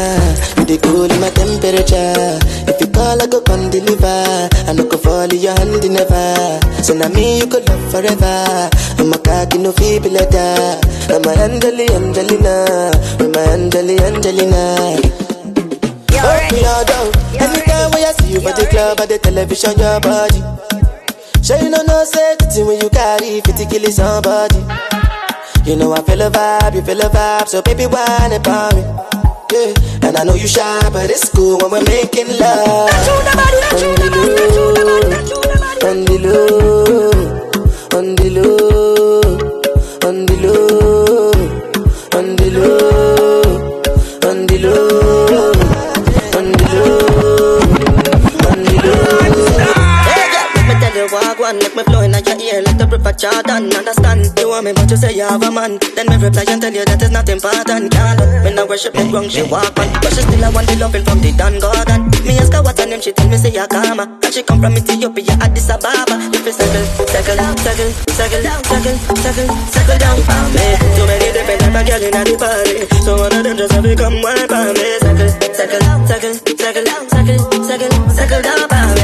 you 0.68 0.78
cool 0.78 1.08
my 1.18 1.30
temperature. 1.30 2.38
If 2.70 2.80
you 2.80 2.86
call, 2.88 3.20
I 3.20 3.26
go 3.26 3.40
come 3.40 3.70
deliver. 3.70 4.48
I 4.68 4.72
no 4.74 4.84
go 4.86 4.96
fall 4.96 5.32
in 5.32 5.40
your 5.40 5.54
hand 5.58 5.82
never. 5.92 6.60
So 6.82 6.94
now 6.94 7.08
me 7.08 7.38
you 7.38 7.46
could 7.46 7.68
love 7.68 7.90
forever. 7.90 8.70
I'm 8.98 9.12
a 9.12 9.18
cocky 9.18 9.58
no 9.58 9.72
feeble 9.72 10.10
letter. 10.12 10.80
I'm 11.10 11.24
a 11.24 11.32
Angeli, 11.42 11.88
Angelina, 11.90 12.92
I'm 13.18 13.34
a 13.34 13.40
Angeli, 13.50 13.98
Angelina. 13.98 15.29
Oh, 16.22 16.40
me 16.52 16.60
all 16.64 16.84
down. 16.84 17.08
Anytime 17.40 17.90
when 17.92 18.04
I 18.04 18.12
see 18.18 18.32
you 18.34 18.40
at 18.48 18.56
the 18.56 18.66
club, 18.66 19.00
at 19.00 19.08
the 19.08 19.18
television, 19.18 19.78
your 19.78 20.00
body. 20.00 20.40
Sure 21.42 21.58
you 21.58 21.70
know 21.70 21.82
no 21.82 22.04
safety 22.04 22.62
when 22.62 22.80
you 22.80 22.90
carry 22.90 23.40
50 23.40 23.66
kill 23.66 23.90
somebody. 23.90 24.60
You 25.64 25.76
know 25.76 25.92
I 25.92 26.02
feel 26.02 26.20
a 26.20 26.30
vibe, 26.30 26.74
you 26.74 26.82
feel 26.82 27.00
a 27.00 27.08
vibe, 27.08 27.48
so 27.48 27.62
baby 27.62 27.86
whine 27.86 28.32
about 28.32 28.74
me. 28.74 28.82
Yeah, 29.52 29.74
and 30.08 30.16
I 30.16 30.24
know 30.24 30.34
you 30.34 30.46
shy, 30.46 30.90
but 30.92 31.10
it's 31.10 31.28
cool 31.30 31.58
when 31.58 31.70
we're 31.72 31.82
making 31.84 32.28
love. 32.38 32.90
On 35.82 36.04
the 36.04 36.18
low, 36.22 37.10
on 37.98 38.14
the 38.14 38.14
low, 38.14 38.14
on 38.14 38.14
the 38.14 38.30
low, 38.30 39.20
on 40.08 40.26
the 40.26 40.36
low, 40.44 41.32
on 42.18 42.36
the 42.36 42.50
low, 42.50 43.19
what 51.40 51.56
one 51.56 51.58
Make 51.60 51.76
me 51.76 51.82
flow 51.84 52.00
in 52.04 52.12
your 52.12 52.38
ear 52.40 52.62
like 52.62 52.76
the 52.76 52.86
river 52.86 53.12
Jordan. 53.16 53.72
Understand, 53.72 54.28
you 54.38 54.48
want 54.48 54.64
me 54.64 54.72
but 54.72 54.90
you 54.90 54.96
say 54.96 55.12
you 55.16 55.24
have 55.24 55.42
a 55.42 55.50
man. 55.50 55.80
Then 55.96 56.06
me 56.12 56.16
reply 56.20 56.44
and 56.48 56.60
tell 56.60 56.72
you 56.72 56.84
that 56.84 57.00
is 57.02 57.10
not 57.10 57.28
important 57.28 57.92
Girl, 57.92 58.18
me 58.44 58.50
no 58.52 58.66
worship 58.66 58.92
the 58.92 59.04
ground 59.08 59.32
she 59.32 59.42
walk 59.48 59.72
on. 59.80 59.88
But 60.04 60.12
she 60.12 60.22
still 60.22 60.44
a 60.44 60.48
want 60.52 60.68
the 60.68 60.76
loving 60.76 61.04
from 61.04 61.20
the 61.20 61.32
Don 61.32 61.56
Gorgon. 61.58 62.12
Me 62.28 62.36
ask 62.36 62.52
her 62.52 62.62
what's 62.62 62.80
her 62.80 62.86
name, 62.86 63.00
she 63.00 63.12
tell 63.12 63.28
me 63.28 63.36
say 63.36 63.50
Yakama 63.50 64.04
And 64.20 64.32
she 64.32 64.42
come 64.44 64.60
from 64.60 64.76
Ethiopia, 64.76 65.34
Addis 65.40 65.70
Ababa. 65.72 66.16
If 66.36 66.44
you 66.44 66.52
circle, 66.52 66.84
circle, 67.08 67.40
circle, 67.56 67.90
circle, 68.12 68.42
circle, 68.68 68.96
circle, 69.16 69.48
circle 69.72 69.98
down 69.98 70.18
for 70.20 70.42
me. 70.52 70.66
Too 70.96 71.04
many 71.08 71.28
different 71.32 71.60
type 71.64 71.76
of 71.80 71.82
girl 71.88 72.02
in 72.04 72.12
the 72.12 72.34
party. 72.36 72.76
So 73.00 73.16
one 73.16 73.32
of 73.32 73.42
them 73.42 73.56
just 73.56 73.72
have 73.72 73.84
to 73.84 73.92
come 73.96 74.20
wipe 74.20 74.52
on 74.52 74.76
me. 74.76 74.88
Circle, 75.00 75.30
circle, 75.56 75.82
circle, 76.04 76.34
circle, 76.60 76.86
circle, 77.08 77.38
circle, 77.64 77.92
circle 78.12 78.42
down 78.44 78.64
for 78.68 78.84
me 78.94 78.99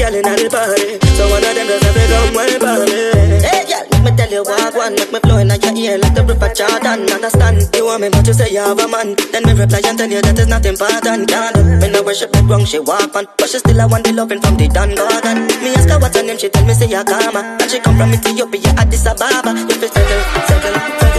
girl 0.00 0.14
in 0.16 0.24
the 0.24 0.48
party. 0.48 0.96
So 1.12 1.28
one 1.28 1.44
of 1.44 1.52
them 1.52 1.66
just 1.68 1.84
have 1.84 1.92
to 1.92 2.04
come 2.08 2.36
on 2.40 2.48
me 2.48 3.00
Hey 3.44 3.62
girl, 3.68 3.84
let 3.92 4.00
me 4.00 4.10
tell 4.16 4.32
you 4.32 4.42
what 4.42 4.72
one 4.72 4.94
Make 4.96 5.12
me 5.12 5.20
flow 5.20 5.36
in 5.36 5.52
your 5.52 5.74
ear 5.76 5.98
like 6.00 6.14
the 6.16 6.24
river 6.24 6.50
Jordan. 6.56 7.04
Understand, 7.12 7.68
you 7.76 7.84
want 7.84 8.00
me 8.00 8.08
but 8.08 8.26
you 8.26 8.32
say 8.32 8.48
you 8.48 8.64
have 8.64 8.80
a 8.80 8.88
man. 8.88 9.12
Then 9.32 9.44
me 9.44 9.52
reply 9.52 9.84
and 9.84 9.98
tell 10.00 10.08
you 10.08 10.22
that 10.24 10.38
is 10.38 10.48
not 10.48 10.64
important. 10.64 11.28
Girl, 11.28 11.52
me 11.84 11.88
no 11.92 12.00
worship 12.02 12.32
the 12.32 12.40
ground 12.48 12.68
she 12.68 12.80
walk 12.80 13.12
on. 13.14 13.28
But 13.36 13.48
she 13.48 13.58
still 13.60 13.80
a 13.80 13.84
want 13.86 14.04
the 14.04 14.12
loving 14.16 14.40
from 14.40 14.56
the 14.56 14.68
Don 14.72 14.94
Gorgon. 14.96 15.44
Me 15.60 15.76
ask 15.76 15.88
her 15.92 15.98
what's 16.00 16.16
her 16.16 16.24
name, 16.24 16.38
she 16.38 16.48
tell 16.48 16.64
me 16.64 16.72
say 16.72 16.88
Yakama. 16.88 17.60
And 17.60 17.68
she 17.70 17.78
come 17.80 17.96
from 18.00 18.12
Ethiopia, 18.16 18.72
Addis 18.80 19.04
Ababa 19.04 19.52
If 19.68 19.82
it's 19.84 19.92
circle, 19.92 20.20
circle, 20.48 21.09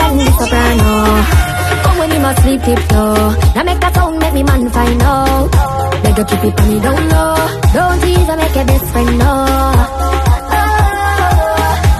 than 0.00 0.16
the 0.18 0.26
soprano. 0.38 0.92
Come 1.84 1.98
when 1.98 2.10
you 2.12 2.20
must 2.20 2.42
sleep 2.42 2.60
tiptoe. 2.62 3.30
Now 3.54 3.62
make 3.64 3.80
that 3.80 3.94
sound, 3.94 4.18
make 4.18 4.34
me 4.34 4.42
man 4.42 4.70
find 4.70 5.02
out. 5.02 5.50
You 6.16 6.24
keep 6.24 6.44
it 6.44 6.60
on 6.60 6.68
me 6.68 6.78
down 6.80 7.08
low. 7.08 7.34
Don't 7.74 8.00
tease 8.02 8.28
or 8.28 8.36
make 8.36 8.54
your 8.54 8.64
best 8.66 8.84
friend 8.92 9.18
know. 9.18 9.46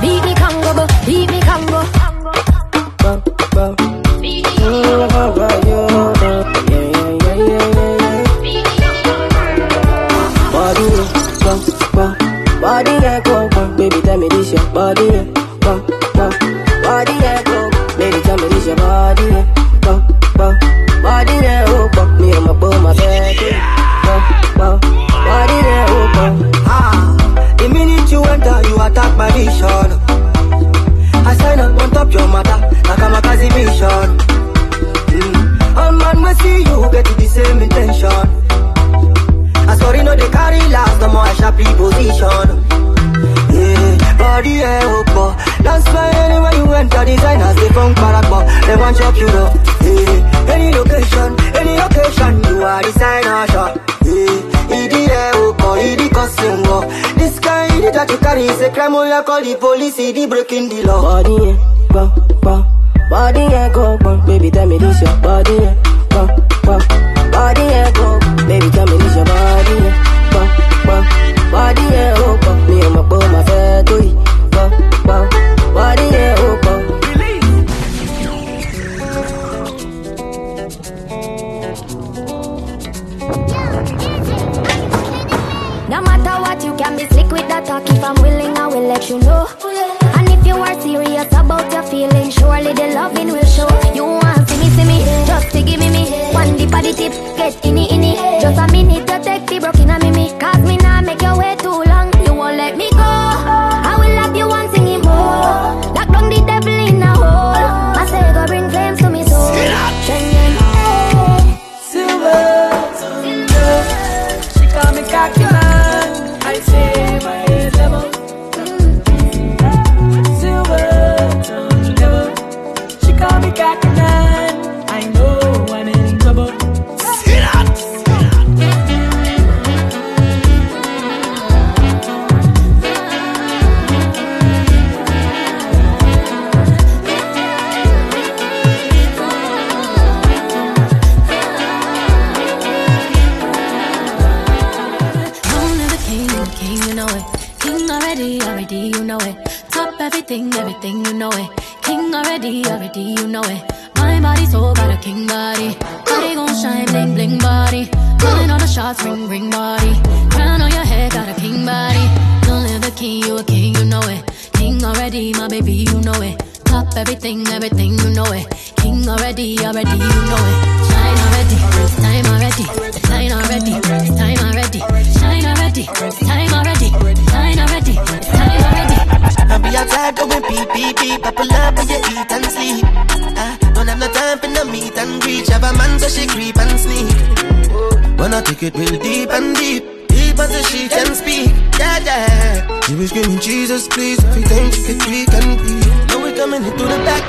Beat 0.02 0.22
me 0.26 0.34
Congo, 0.42 0.70
bo, 0.78 0.86
beat 1.06 1.30
me 1.32 1.40
Congo. 1.40 1.80
Body, 10.52 10.88
go, 11.42 11.54
go. 11.92 12.60
Body, 12.60 12.90
yeah, 13.02 13.20
go, 13.24 13.48
go. 13.48 13.76
Baby, 13.76 14.00
tell 14.02 14.18
me 14.18 14.28
this 14.28 14.52
your 14.52 14.66
body, 14.72 15.04
yeah. 15.06 15.33
I'm 33.34 33.40
a 33.40 33.48
mission. 33.50 34.10
Mm. 35.10 35.76
All 35.76 35.92
man, 35.98 36.22
we 36.22 36.34
see 36.38 36.58
you 36.62 36.78
get 36.92 37.04
the 37.18 37.26
same 37.26 37.62
intention. 37.62 38.26
I 39.66 39.74
sorry 39.74 40.04
no 40.04 40.14
they 40.14 40.30
carry 40.30 40.60
last, 40.70 41.00
no 41.00 41.08
more 41.08 41.22
I 41.26 41.34
sharp 41.34 41.56
position. 41.58 42.62
Yeah, 43.50 44.18
body 44.18 44.50
yeah, 44.62 44.86
opa. 44.86 45.34
That's 45.64 45.84
why 45.90 46.10
anywhere 46.14 46.54
you 46.54 46.72
enter, 46.74 47.04
designers 47.04 47.56
they 47.56 47.68
from 47.74 47.94
Paragba. 47.96 48.38
They 48.66 48.76
want 48.76 48.96
chop 48.98 49.16
you 49.18 49.26
up. 49.26 49.54
Yeah, 49.82 50.54
any 50.54 50.70
location, 50.70 51.34
any 51.58 51.74
location, 51.74 52.32
you 52.44 52.62
are 52.62 52.82
designer 52.82 53.46
shop. 53.50 53.74
Yeah, 54.06 54.78
idi 54.78 55.08
yeah, 55.10 55.32
opa, 55.42 55.82
idi 55.82 56.08
costume 56.14 56.62
go. 56.62 56.86
This 57.18 57.40
guy, 57.40 57.66
that 57.90 58.08
you 58.10 58.18
carry 58.18 58.46
a 58.46 58.70
crime. 58.70 58.94
Oh, 58.94 59.22
call 59.26 59.42
the 59.42 59.56
police, 59.56 59.98
idi 59.98 60.30
breaking 60.30 60.68
the 60.68 60.84
law. 60.84 61.02
Body 61.02 61.34
yeah, 61.34 61.88
go, 61.90 62.12
go. 62.40 62.73
Body 63.10 63.40
yeah, 63.40 63.68
go, 63.72 63.96
go. 63.98 64.16
Baby, 64.26 64.50
tell 64.50 64.66
me 64.66 64.78
this 64.78 65.00
your 65.00 65.16
body 65.18 65.52
yeah, 65.54 65.74
go, 66.10 66.26
go. 66.64 66.78
Body 67.30 67.60
yeah, 67.62 67.90
go. 67.92 68.18
Baby, 68.48 68.70
tell 68.70 68.86
me 68.86 68.96
this 68.98 69.14
your 69.16 69.24
body 69.24 69.74
yeah, 69.84 70.30
go, 70.32 70.40
go. 70.86 70.96
Body 71.52 71.82
oh, 72.16 72.38
go. 72.42 72.54
Me 72.68 72.80
and 72.84 72.94
my 72.94 73.02
boy, 73.02 73.18
my 73.34 73.44
fat 73.44 73.86
boy, 73.86 74.08
go, 74.54 74.64
go. 75.06 75.74
Body 75.74 76.02
yeah, 76.02 76.34
oh, 76.38 76.60
go. 76.62 76.74
No 85.88 86.00
matter 86.00 86.40
what, 86.40 86.64
you 86.64 86.74
can 86.76 86.96
be 86.96 87.06
slick 87.06 87.30
with 87.30 87.46
that 87.48 87.66
talk. 87.66 87.88
If 87.88 88.02
I'm 88.02 88.14
willing, 88.22 88.56
I 88.56 88.66
will 88.66 88.86
let 88.88 89.08
you 89.10 89.18
know. 89.18 89.46
Serious 90.94 91.26
about 91.32 91.72
your 91.72 91.82
feelings, 91.82 92.34
surely 92.34 92.72
the 92.72 92.94
loving 92.94 93.28
will 93.28 93.44
show. 93.44 93.68
You 93.94 94.04
want 94.04 94.48
see 94.48 94.58
me, 94.58 94.68
see 94.76 94.84
me, 94.84 94.98
just 95.26 95.50
to 95.50 95.62
give 95.62 95.80
me 95.80 95.90
me. 95.90 96.04
One 96.32 96.56
dip 96.56 96.74
of 96.74 96.82
the 96.82 96.92
tip, 96.92 97.12
get 97.36 97.54
inni 97.64 97.88
inni. 97.88 98.03
Just 98.03 98.03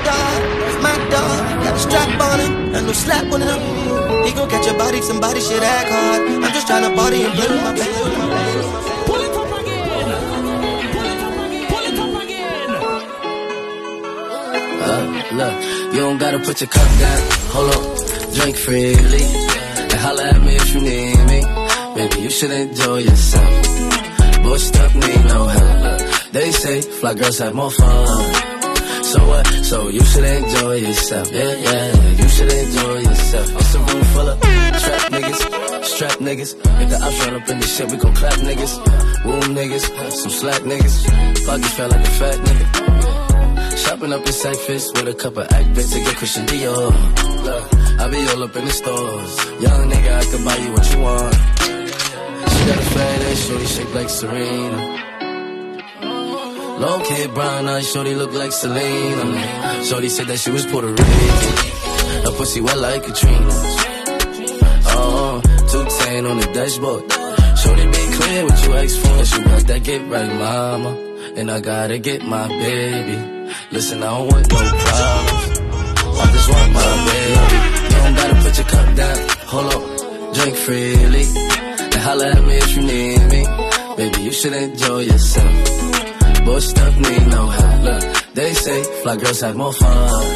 That's 0.03 0.79
my 0.83 0.95
dog. 1.09 1.63
Got 1.63 1.75
a 1.75 1.79
strap 1.79 2.21
on 2.21 2.39
him. 2.39 2.75
And 2.75 2.87
no 2.87 2.93
slap 2.93 3.31
on 3.31 3.41
him. 3.41 4.25
He 4.25 4.31
gon' 4.33 4.49
catch 4.49 4.67
a 4.67 4.73
body, 4.73 5.01
somebody 5.01 5.39
shit 5.39 5.61
act 5.61 5.89
hard. 5.89 6.21
I'm 6.43 6.53
just 6.53 6.67
tryna 6.67 6.95
party 6.95 7.23
and 7.23 7.33
play 7.33 7.47
with 7.47 7.63
my 7.63 7.73
baby. 7.73 9.05
Uh, 14.87 15.03
look, 15.39 15.93
you 15.93 15.99
don't 15.99 16.17
gotta 16.17 16.39
put 16.39 16.61
your 16.61 16.69
cup 16.69 16.89
down. 16.99 17.21
Hold 17.53 17.69
up, 17.75 18.33
drink 18.33 18.55
freely. 18.57 19.23
And 19.91 19.99
holla 20.05 20.23
at 20.23 20.41
me 20.41 20.55
if 20.55 20.73
you 20.73 20.81
need 20.81 21.17
me. 21.31 21.41
Baby, 21.95 22.21
you 22.23 22.29
should 22.29 22.51
enjoy 22.51 22.97
yourself. 22.97 24.43
Bush 24.43 24.63
stuff 24.63 24.93
need 24.95 25.23
no 25.25 25.47
help. 25.47 26.01
They 26.31 26.51
say 26.51 26.81
fly 26.81 27.13
girls 27.13 27.39
have 27.39 27.53
more 27.53 27.71
fun. 27.71 28.54
So 29.15 29.27
what? 29.29 29.47
So 29.63 29.87
you 29.87 30.03
should 30.03 30.25
enjoy 30.25 30.75
yourself. 30.75 31.31
Yeah, 31.31 31.55
yeah, 31.55 32.11
you 32.19 32.27
should 32.27 32.51
enjoy 32.51 32.97
yourself. 32.99 33.47
It's 33.55 33.75
a 33.75 33.79
room 33.79 34.03
full 34.11 34.27
of 34.27 34.41
trap 34.41 35.03
niggas, 35.15 35.85
strap 35.85 36.17
niggas. 36.19 36.51
If 36.81 36.89
the 36.89 36.99
ops 37.01 37.19
run 37.25 37.41
up 37.41 37.47
in 37.47 37.59
this 37.59 37.77
shit, 37.77 37.89
we 37.91 37.95
gon' 37.95 38.13
clap 38.13 38.33
niggas. 38.49 38.73
Wound 39.23 39.55
niggas, 39.55 39.85
some 40.11 40.31
slack 40.31 40.61
niggas. 40.63 40.95
Pockets 41.47 41.73
felt 41.75 41.91
like 41.93 42.05
a 42.05 42.11
fat 42.19 42.37
nigga. 42.47 43.77
Shopping 43.77 44.11
up 44.11 44.25
in 44.27 44.33
Cyphers 44.33 44.91
with 44.95 45.07
a 45.07 45.13
couple 45.13 45.43
act 45.43 45.73
bits 45.75 45.93
to 45.93 45.99
get 45.99 46.15
Christian 46.17 46.45
Dior. 46.47 46.91
I 47.97 48.09
be 48.09 48.17
all 48.31 48.43
up 48.43 48.55
in 48.57 48.65
the 48.65 48.71
stores. 48.71 49.33
Young 49.63 49.89
nigga, 49.91 50.11
I 50.11 50.25
can 50.25 50.43
buy 50.43 50.57
you 50.57 50.71
what 50.73 50.85
you 50.91 50.99
want. 50.99 51.35
She 52.51 52.61
got 52.67 52.77
a 52.83 52.87
fat 52.93 53.21
ass, 53.31 53.47
shorty 53.47 53.65
shaped 53.65 53.95
like 53.95 54.09
Serena. 54.09 55.14
Long 56.77 57.03
kid, 57.03 57.33
brown 57.33 57.67
eyes, 57.67 57.89
shorty 57.89 58.15
look 58.15 58.33
like 58.33 58.51
Selena. 58.51 59.83
Shorty 59.85 60.09
said 60.09 60.27
that 60.27 60.39
she 60.39 60.51
was 60.51 60.65
Puerto 60.65 60.87
Rican. 60.87 61.05
Her 62.25 62.31
pussy 62.37 62.61
wet 62.61 62.77
like 62.77 63.03
Katrina. 63.03 63.49
Oh, 64.97 65.41
two 65.71 65.85
ten 65.99 66.25
on 66.25 66.37
the 66.37 66.47
dashboard. 66.53 67.03
Shorty 67.57 67.85
be 67.85 68.03
clear 68.17 68.43
what 68.43 68.63
you 68.65 68.73
ask 68.73 68.97
for. 68.99 69.25
She 69.25 69.43
got 69.43 69.67
that 69.67 69.83
get 69.83 70.01
right, 70.07 70.33
mama. 70.33 70.91
And 71.37 71.49
I 71.49 71.59
gotta 71.61 71.97
get 71.97 72.23
my 72.23 72.47
baby. 72.47 73.17
Listen, 73.71 74.03
I 74.03 74.07
don't 74.07 74.27
want 74.27 74.49
no 74.49 74.57
problems. 74.57 75.59
I 76.19 76.31
just 76.33 76.49
want 76.49 76.71
my 76.73 76.91
baby. 77.07 77.57
You 77.83 77.97
don't 78.03 78.15
gotta 78.15 78.35
put 78.43 78.57
your 78.57 78.67
cup 78.67 78.95
down. 78.95 79.17
Hold 79.51 79.73
up, 79.73 80.33
drink 80.35 80.55
freely. 80.55 81.25
And 81.79 81.95
holla 81.95 82.31
at 82.31 82.43
me 82.43 82.55
if 82.57 82.75
you 82.75 82.83
need 82.83 83.21
me. 83.31 83.41
Baby, 83.95 84.23
you 84.23 84.31
should 84.33 84.53
enjoy 84.53 84.99
yourself. 84.99 86.14
Bush 86.45 86.67
stuff 86.67 86.95
need 86.97 87.27
no 87.27 87.47
help. 87.47 87.83
Look, 87.83 88.33
they 88.33 88.53
say 88.53 88.83
fly 89.01 89.17
girls 89.17 89.41
have 89.41 89.55
more 89.55 89.73
fun. 89.73 90.35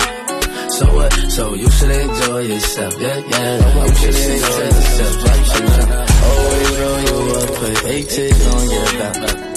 So 0.69 0.85
what? 0.95 1.13
So 1.29 1.53
you 1.53 1.69
should 1.69 1.91
enjoy 1.91 2.39
yourself. 2.39 2.93
Yeah, 2.99 3.17
yeah. 3.17 3.85
You 3.85 3.95
should 3.95 4.15
enjoy 4.15 4.63
yourself. 4.75 5.15
Like 5.25 5.45
shoes. 5.51 5.77
Always 6.29 6.71
roll 6.79 6.99
you 7.07 7.17
up, 7.39 7.49
put 7.59 7.85
eight 7.85 8.13
on 8.53 8.69
your 8.69 8.85
back. 8.99 9.48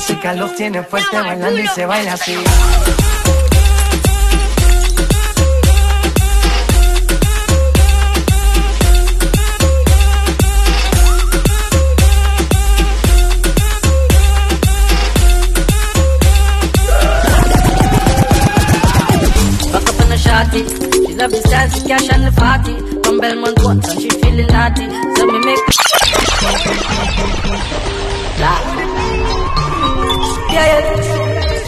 Música 0.00 0.32
los 0.32 0.54
tiene 0.54 0.82
fuerte 0.82 1.14
bailando 1.14 1.60
y 1.60 1.66
se 1.68 1.84
baila 1.84 2.14
así. 2.14 2.34
Back 19.70 19.86
up 19.86 20.00
in 20.00 20.08
the 20.08 20.16
shotty. 20.16 20.64
She 21.06 21.14
love 21.14 21.30
the 21.30 21.42
style, 21.46 21.68
the 21.68 21.88
cash 21.88 22.08
and 22.08 22.24
the 22.24 22.32
party. 22.40 22.74
From 23.02 23.18
Belmont 23.18 23.62
once 23.62 23.86
and 23.90 24.00
she 24.00 24.08
feeling 24.08 24.46
naughty. 24.46 24.88
So 25.16 25.26
me 25.26 25.38
make 25.44 25.60
La. 28.40 29.09
Yeah, 30.60 30.66
yeah. 30.66 30.96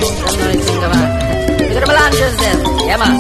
That's 0.03 0.37
what 0.37 0.49
I 0.49 0.57
think 0.69 0.83
about. 0.85 1.09
Look 1.73 1.77
at 1.77 1.81
the 1.81 1.89
balances 1.89 2.37
then. 2.43 2.59
Yeah, 2.85 2.97
man. 3.01 3.13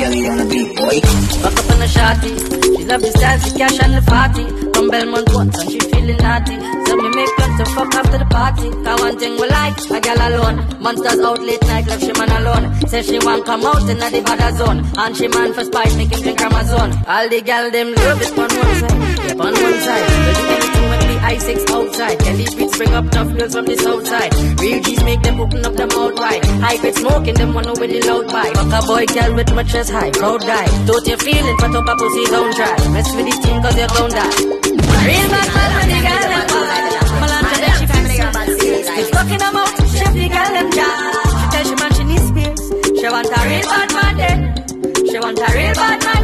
Back 1.42 1.56
up 1.58 1.70
in 1.72 1.78
the 1.80 1.88
shotty. 1.88 2.32
She 2.76 2.84
love 2.84 3.00
the 3.00 3.10
style, 3.16 3.38
the 3.38 3.50
cash 3.56 3.78
and 3.80 3.94
the 3.96 4.02
party. 4.04 4.44
From 4.74 4.88
Belmont 4.90 5.28
once 5.32 5.58
and 5.60 5.70
she 5.70 5.80
feeling 5.80 6.16
naughty. 6.18 6.56
So 6.84 6.96
me 6.96 7.08
make 7.16 7.32
plans 7.36 7.56
to 7.60 7.64
fuck 7.74 7.94
after 7.94 8.18
the 8.18 8.26
party. 8.26 8.68
Cause 8.84 9.00
one 9.00 9.18
thing 9.18 9.32
we 9.40 9.48
like, 9.48 9.78
a 9.90 10.00
girl 10.00 10.20
alone. 10.28 10.56
Monsters 10.82 11.20
out 11.20 11.40
late 11.40 11.62
night, 11.62 11.86
left 11.86 12.02
she 12.04 12.12
man 12.12 12.30
alone. 12.36 12.64
Say 12.88 13.02
she 13.02 13.18
want 13.24 13.46
come 13.46 13.64
out 13.64 13.88
in 13.88 13.98
the 13.98 14.22
bad 14.26 14.54
zone. 14.56 14.84
And 14.98 15.16
she 15.16 15.28
man 15.28 15.54
for 15.54 15.64
spice, 15.64 15.96
make 15.96 16.12
him 16.12 16.20
drink 16.20 16.40
Amazon. 16.40 16.92
All 17.06 17.28
the 17.28 17.40
gal 17.40 17.70
them 17.70 17.94
love 17.94 18.20
it 18.20 18.36
on 18.36 18.50
one 18.60 18.76
side, 18.82 19.18
yep 19.24 19.40
on 19.40 19.52
one 19.54 19.80
side. 19.80 20.81
Ice 21.22 21.44
six 21.44 21.64
outside. 21.70 22.18
Kelly 22.18 22.46
streets 22.46 22.76
bring 22.76 22.92
up 22.94 23.08
tough 23.10 23.30
girls 23.36 23.54
from 23.54 23.64
the 23.66 23.76
south 23.76 24.06
side. 24.06 24.34
Real 24.60 24.82
G's 24.82 25.02
make 25.04 25.22
them 25.22 25.40
open 25.40 25.64
up 25.64 25.74
their 25.74 25.86
mouth 25.86 26.18
wide. 26.18 26.44
High 26.64 26.76
grade 26.78 26.96
smoking 26.96 27.34
them 27.34 27.54
wanna 27.54 27.72
with 27.78 27.90
the 27.90 28.00
loud 28.08 28.26
bite. 28.26 28.54
Fuck 28.54 28.72
a 28.72 28.86
boy 28.86 29.06
girl 29.06 29.34
with 29.36 29.54
my 29.54 29.62
chest 29.62 29.90
high, 29.90 30.10
proud 30.10 30.40
die. 30.40 30.68
Don't 30.86 31.06
you 31.06 31.16
feeling, 31.16 31.56
but 31.58 31.74
up 31.74 31.88
a 31.88 31.94
pussy 31.96 32.24
don't 32.26 32.52
try. 32.54 32.74
Mess 32.90 33.14
with 33.14 33.26
this 33.26 33.38
team 33.38 33.62
cause 33.62 33.76
you're 33.78 33.88
gonna 33.94 34.14
die. 34.18 34.34
Real 35.06 35.26
bad 35.30 35.48
man 35.54 35.70
when 35.78 35.88
the 35.92 35.98
girl 36.02 36.26
them 36.32 36.46
bad. 36.50 36.84
Malanta 37.22 37.56
that 37.62 37.74
she 37.78 37.86
family 37.86 38.16
got 38.18 38.32
bad 38.34 38.48
skills. 38.58 38.86
Keep 38.90 39.08
fucking 39.14 39.40
them 39.42 39.56
out, 39.56 39.72
chef 39.94 40.12
the 40.12 40.26
girl 40.26 40.50
them 40.56 40.68
die. 40.74 41.22
She 41.38 41.46
tell 41.52 41.64
she 41.70 41.74
man 41.78 41.90
she 41.96 42.04
needs 42.10 42.28
pills. 42.34 42.62
She 42.98 43.06
want 43.08 43.30
a 43.30 43.40
real 43.46 43.66
bad 43.70 43.88
man 43.94 44.14
then. 44.18 44.38
She 45.06 45.18
want 45.22 45.38
a 45.38 45.48
real 45.54 45.74
bad 45.78 45.98
man 46.02 46.21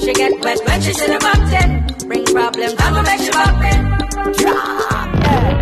she 0.00 0.12
get 0.14 0.32
wet 0.40 0.58
when 0.66 0.80
she's 0.80 1.00
in 1.02 1.12
a 1.12 1.20
mountain. 1.20 2.08
Bring 2.08 2.24
problems, 2.24 2.74
I'ma 2.78 3.02
make 3.02 3.20
you 3.20 3.32
bump. 3.32 4.36
Drop 4.36 5.54
it. 5.54 5.59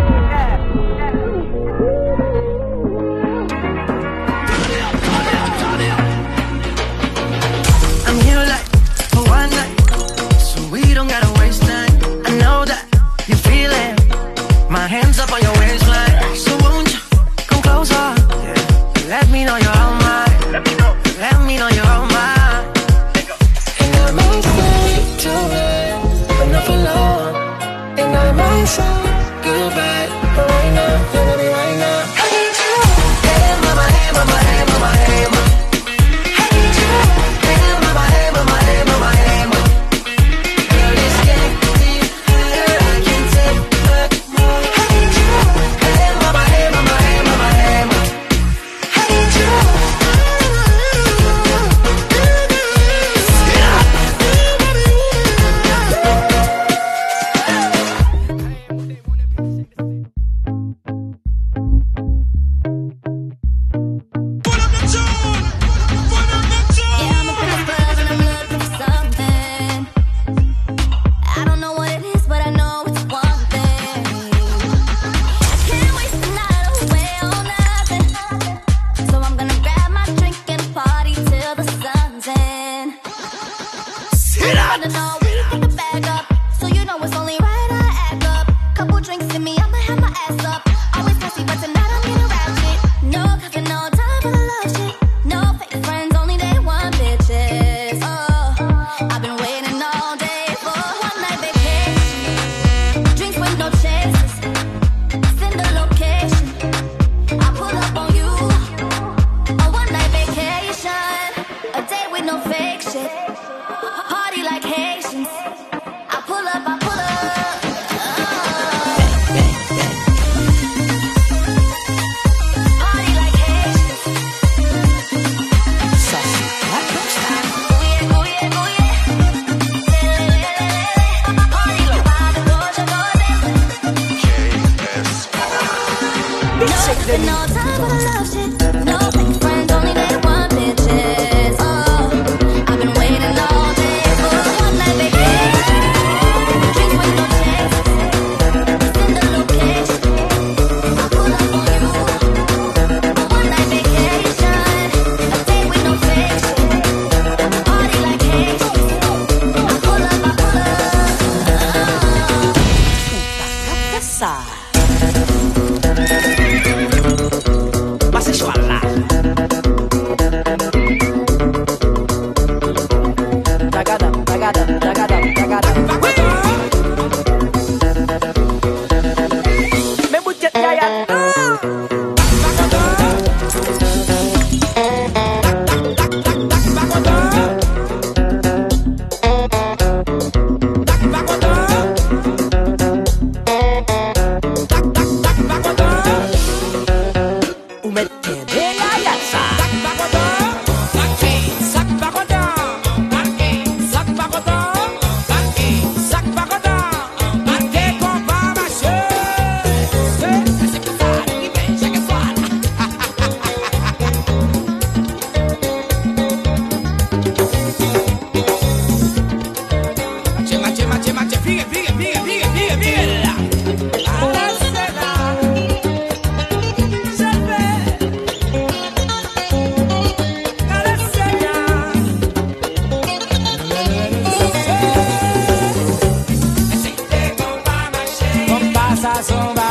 essa 238.99 239.23
sombra 239.23 239.68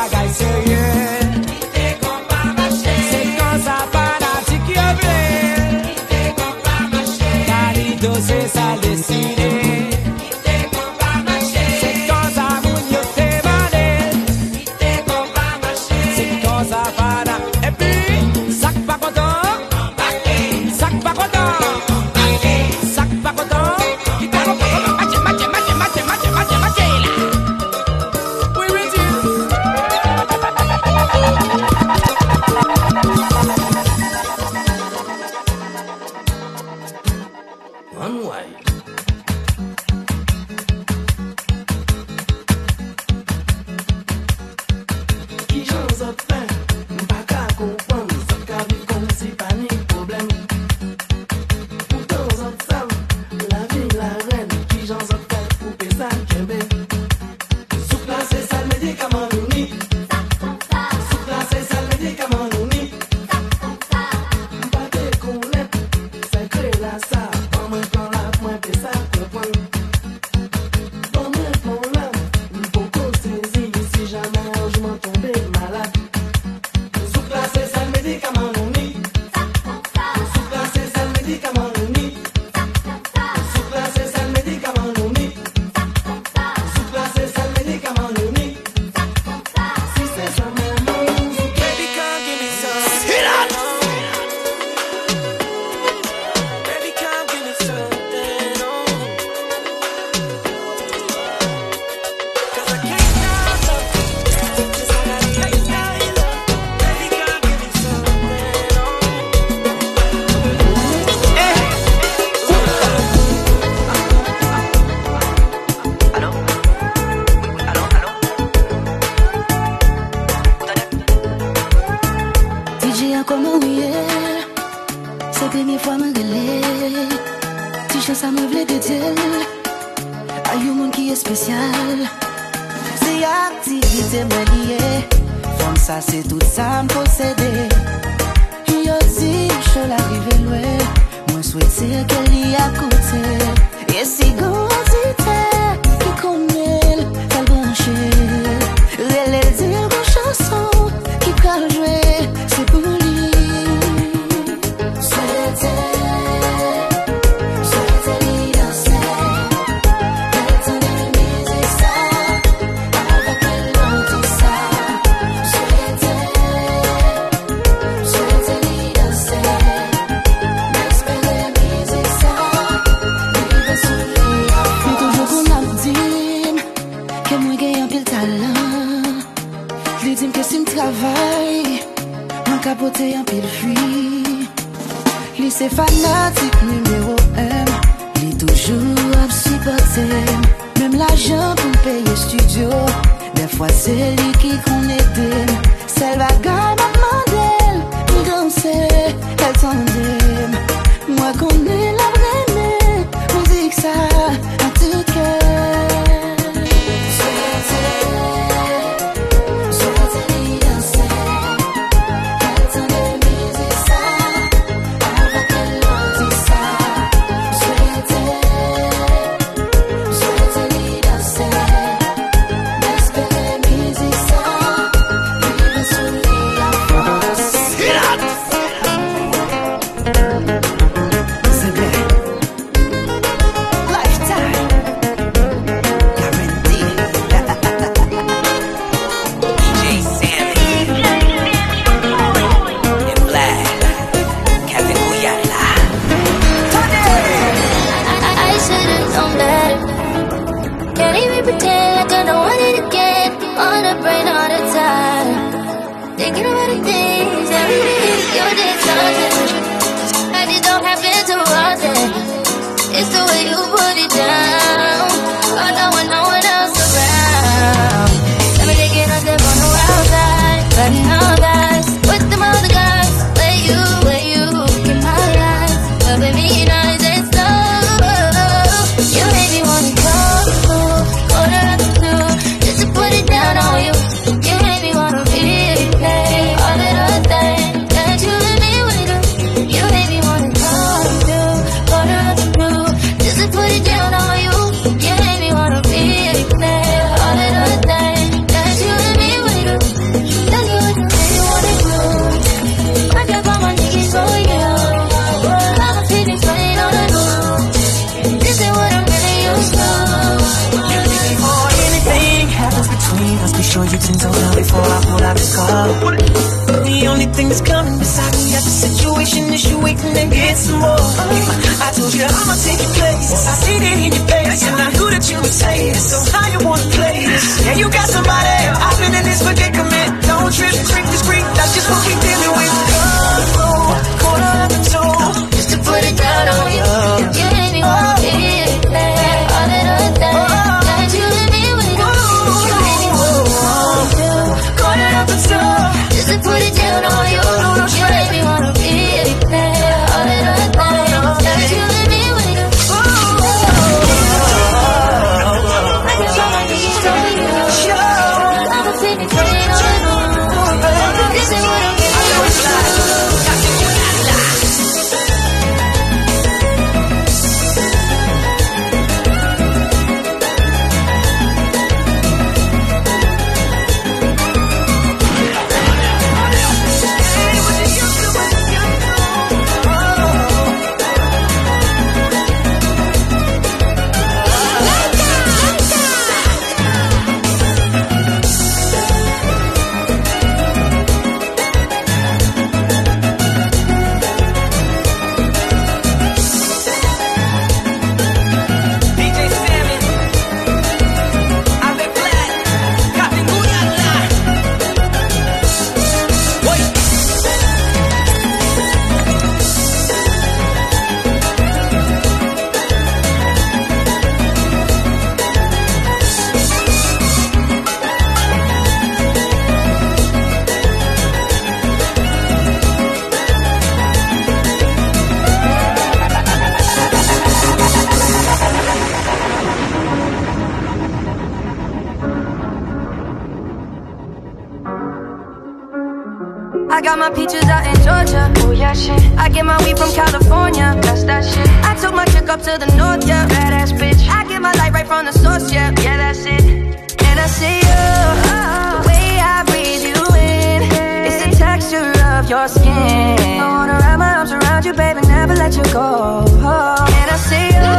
your 452.49 452.67
skin. 452.67 452.89
I 452.89 453.69
wanna 453.69 453.99
wrap 454.01 454.19
my 454.19 454.37
arms 454.39 454.53
around 454.53 454.85
you, 454.85 454.95
baby, 454.95 455.21
never 455.27 455.55
let 455.55 455.77
you 455.77 455.85
go. 455.93 456.45
And 456.49 457.29
I 457.31 457.37
see 457.37 457.69
you. 457.77 457.93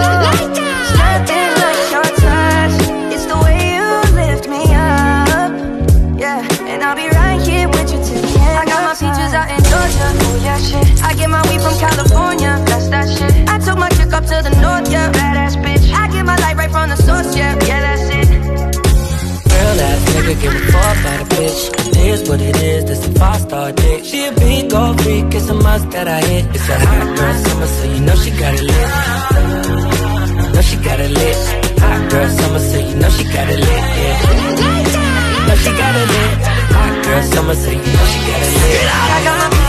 Nothing 0.97 1.51
like 1.61 1.81
your 1.93 2.09
touch. 2.17 2.75
It's 3.13 3.25
the 3.29 3.37
way 3.45 3.77
you 3.77 3.85
lift 4.17 4.49
me 4.49 4.63
up. 4.73 5.53
Yeah, 6.17 6.41
and 6.65 6.81
I'll 6.81 6.95
be 6.95 7.09
right 7.09 7.39
here 7.41 7.67
with 7.69 7.93
you 7.93 7.99
till 8.01 8.21
the 8.25 8.39
end. 8.41 8.57
I 8.57 8.65
got 8.65 8.81
my 8.89 8.95
peaches 8.97 9.33
out 9.37 9.49
in 9.53 9.61
Georgia. 9.69 10.07
Oh 10.25 10.41
yeah, 10.41 10.57
shit. 10.57 11.03
I 11.03 11.13
get 11.13 11.29
my 11.29 11.41
weed 11.49 11.61
from 11.61 11.77
California. 11.77 12.57
That's 12.65 12.89
that 12.89 13.07
shit. 13.07 13.31
I 13.47 13.59
took 13.59 13.77
my 13.77 13.89
chick 13.89 14.11
up 14.13 14.25
to 14.25 14.41
the 14.41 14.53
north, 14.61 14.89
yeah. 14.91 15.11
Badass 15.11 15.61
bitch. 15.61 15.93
I 15.93 16.07
get 16.09 16.25
my 16.25 16.37
light 16.37 16.57
right 16.57 16.71
from 16.71 16.89
the 16.89 16.97
source, 16.97 17.35
yeah. 17.37 17.53
Yeah, 17.67 17.81
that's 17.85 18.09
it. 18.09 18.29
Real 19.45 19.81
ass 19.85 20.01
nigga, 20.09 20.41
give 20.41 20.55
a 20.55 20.59
fuck 20.71 20.97
about 20.97 21.21
a 21.21 21.25
bitch. 21.35 21.98
What 22.29 22.41
it 22.41 22.55
is, 22.57 22.85
this 22.85 23.07
a 23.07 23.11
five 23.19 23.41
star 23.41 23.71
dick. 23.71 24.05
She 24.05 24.23
a 24.23 24.31
big 24.31 24.69
gold 24.69 25.01
freak, 25.01 25.33
it's 25.33 25.49
a 25.49 25.53
must 25.55 25.89
that 25.89 26.07
I 26.07 26.21
hit. 26.21 26.45
It's 26.53 26.69
a 26.69 26.77
hot 26.77 27.17
girl 27.17 27.33
summer, 27.43 27.65
so 27.65 27.83
you 27.91 28.01
know 28.01 28.15
she 28.17 28.29
got 28.29 28.53
it 28.53 28.61
lit. 28.69 30.53
Know 30.53 30.61
she 30.61 30.77
got 30.77 30.99
it 30.99 31.09
lit. 31.09 31.37
Hot 31.81 32.11
girl 32.11 32.29
summer, 32.29 32.59
so 32.59 32.77
you 32.77 32.95
know 33.01 33.09
she 33.09 33.23
got 33.23 33.49
it 33.49 33.59
lit. 33.59 33.83
Yeah. 33.99 35.47
Know 35.47 35.55
she 35.55 35.71
got 35.81 35.95
it 36.01 36.07
lit. 36.13 36.37
Hot 36.77 37.03
girl 37.03 37.23
summer, 37.33 37.55
so 37.55 37.69
you 37.71 37.77
know 37.77 38.05
she 38.11 38.19
got 38.29 38.41
it 38.45 38.53
lit. 39.63 39.68